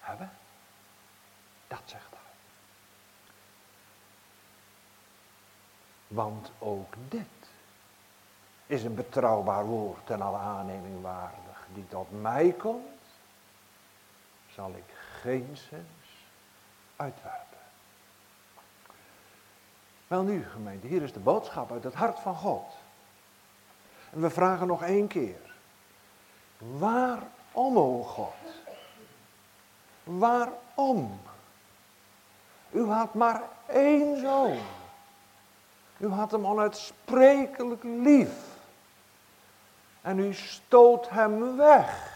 hebben? 0.00 0.30
Dat 1.68 1.82
zegt 1.84 2.10
hij. 2.10 2.18
Want 6.08 6.50
ook 6.58 6.94
dit 7.08 7.26
is 8.66 8.84
een 8.84 8.94
betrouwbaar 8.94 9.64
woord 9.64 10.10
en 10.10 10.22
alle 10.22 10.38
aanneming 10.38 11.02
waardig. 11.02 11.66
Die 11.74 11.88
tot 11.88 12.20
mij 12.22 12.52
komt, 12.52 13.02
zal 14.52 14.70
ik 14.70 14.94
geen 15.20 15.56
zins 15.56 16.26
uitwerpen. 16.96 17.58
Wel 20.06 20.22
nu, 20.22 20.44
gemeente, 20.44 20.86
hier 20.86 21.02
is 21.02 21.12
de 21.12 21.20
boodschap 21.20 21.72
uit 21.72 21.84
het 21.84 21.94
hart 21.94 22.20
van 22.20 22.34
God. 22.34 22.74
En 24.10 24.20
we 24.20 24.30
vragen 24.30 24.66
nog 24.66 24.82
één 24.82 25.06
keer. 25.06 25.54
Waarom, 26.58 27.78
o 27.78 28.02
God? 28.02 28.63
Waarom? 30.04 31.20
U 32.70 32.90
had 32.90 33.14
maar 33.14 33.42
één 33.66 34.20
zoon. 34.20 34.58
U 35.96 36.08
had 36.08 36.30
hem 36.30 36.46
onuitsprekelijk 36.46 37.82
lief. 37.82 38.32
En 40.00 40.18
u 40.18 40.34
stoot 40.34 41.10
hem 41.10 41.56
weg. 41.56 42.12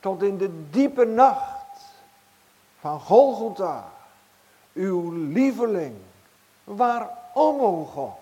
Tot 0.00 0.22
in 0.22 0.36
de 0.36 0.70
diepe 0.70 1.04
nacht 1.04 1.80
van 2.78 3.00
Golgotha. 3.00 3.92
Uw 4.72 5.10
lieveling. 5.10 5.96
Waarom, 6.64 7.60
o 7.60 7.84
God? 7.84 8.18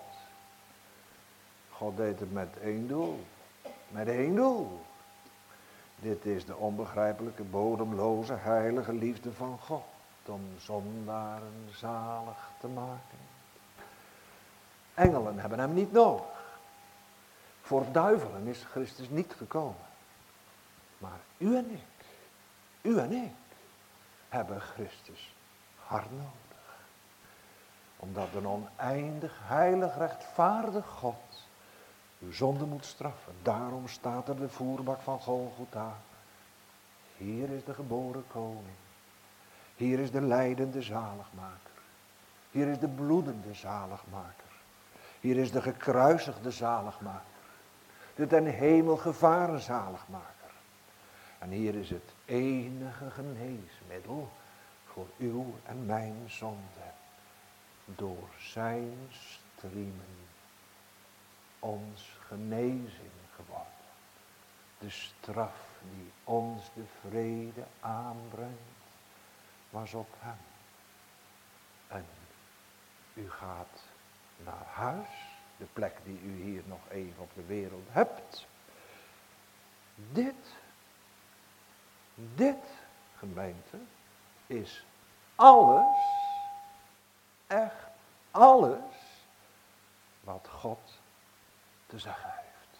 God 1.71 1.97
deed 1.97 2.19
het 2.19 2.33
met 2.33 2.49
één 2.63 2.87
doel. 2.87 3.25
Met 3.87 4.07
één 4.07 4.35
doel. 4.35 4.81
Dit 6.01 6.25
is 6.25 6.45
de 6.45 6.55
onbegrijpelijke, 6.55 7.43
bodemloze, 7.43 8.33
heilige 8.33 8.93
liefde 8.93 9.33
van 9.33 9.59
God. 9.59 9.83
Om 10.25 10.41
zondaren 10.57 11.67
zalig 11.71 12.51
te 12.59 12.67
maken. 12.67 13.17
Engelen 14.93 15.39
hebben 15.39 15.59
hem 15.59 15.73
niet 15.73 15.91
nodig. 15.91 16.57
Voor 17.61 17.85
duivelen 17.91 18.47
is 18.47 18.63
Christus 18.63 19.09
niet 19.09 19.33
gekomen. 19.37 19.85
Maar 20.97 21.19
u 21.37 21.55
en 21.55 21.69
ik, 21.71 22.05
u 22.81 22.97
en 22.97 23.11
ik, 23.11 23.31
hebben 24.29 24.61
Christus 24.61 25.35
hard 25.75 26.11
nodig. 26.11 26.77
Omdat 27.97 28.27
een 28.35 28.47
oneindig, 28.47 29.39
heilig, 29.43 29.97
rechtvaardig 29.97 30.85
God 30.85 31.47
uw 32.19 32.31
zonde 32.31 32.65
moet 32.65 32.85
straffen. 32.85 33.33
Daarom 33.41 33.87
staat 33.87 34.27
er 34.27 34.37
de 34.37 34.49
voerbak 34.49 35.01
van 35.01 35.19
Golgotha. 35.19 35.97
Hier 37.17 37.49
is 37.49 37.63
de 37.63 37.73
geboren 37.73 38.23
koning. 38.27 38.77
Hier 39.75 39.99
is 39.99 40.11
de 40.11 40.21
lijdende 40.21 40.81
zaligmaker. 40.81 41.71
Hier 42.51 42.67
is 42.67 42.79
de 42.79 42.87
bloedende 42.87 43.53
zaligmaker. 43.53 44.49
Hier 45.19 45.37
is 45.37 45.51
de 45.51 45.61
gekruisigde 45.61 46.51
zaligmaker. 46.51 47.27
De 48.15 48.27
ten 48.27 48.45
hemel 48.45 48.97
gevaren 48.97 49.59
zaligmaker. 49.59 50.51
En 51.39 51.49
hier 51.49 51.75
is 51.75 51.89
het 51.89 52.13
enige 52.25 53.09
geneesmiddel 53.09 54.29
voor 54.85 55.07
uw 55.17 55.53
en 55.65 55.85
mijn 55.85 56.15
zonde. 56.25 56.89
Door 57.85 58.29
zijn 58.37 58.97
striemen 59.09 60.28
ons 61.59 62.17
genezing 62.27 63.11
geworden. 63.35 63.73
De 64.77 64.89
straf 64.89 65.67
die 65.91 66.11
ons 66.23 66.63
de 66.73 66.83
vrede 67.01 67.63
aanbrengt, 67.79 68.87
was 69.69 69.93
op 69.93 70.15
hem. 70.19 70.37
En 71.87 72.05
u 73.13 73.31
gaat 73.31 73.83
naar 74.37 74.65
huis, 74.65 75.07
de 75.57 75.67
plek 75.73 75.97
die 76.03 76.21
u 76.21 76.41
hier 76.41 76.63
nog 76.65 76.79
even 76.89 77.23
op 77.23 77.33
de 77.33 77.45
wereld 77.45 77.87
hebt. 77.91 78.47
Dit, 79.95 80.55
dit 82.15 82.63
gemeente, 83.17 83.77
is 84.47 84.85
alles, 85.35 85.97
echt 87.47 87.87
alles, 88.31 89.25
wat 90.21 90.47
God 90.47 90.98
te 91.89 91.99
zeggen 91.99 92.31
heeft. 92.31 92.79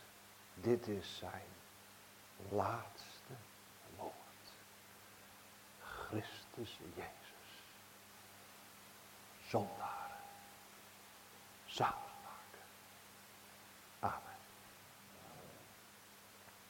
Dit 0.53 0.87
is 0.87 1.17
zijn 1.17 1.47
laatste 2.49 3.33
woord. 3.97 4.13
Christus 5.79 6.79
Jezus. 6.95 7.63
Zondaar. 9.47 10.17
Zalig. 11.65 12.08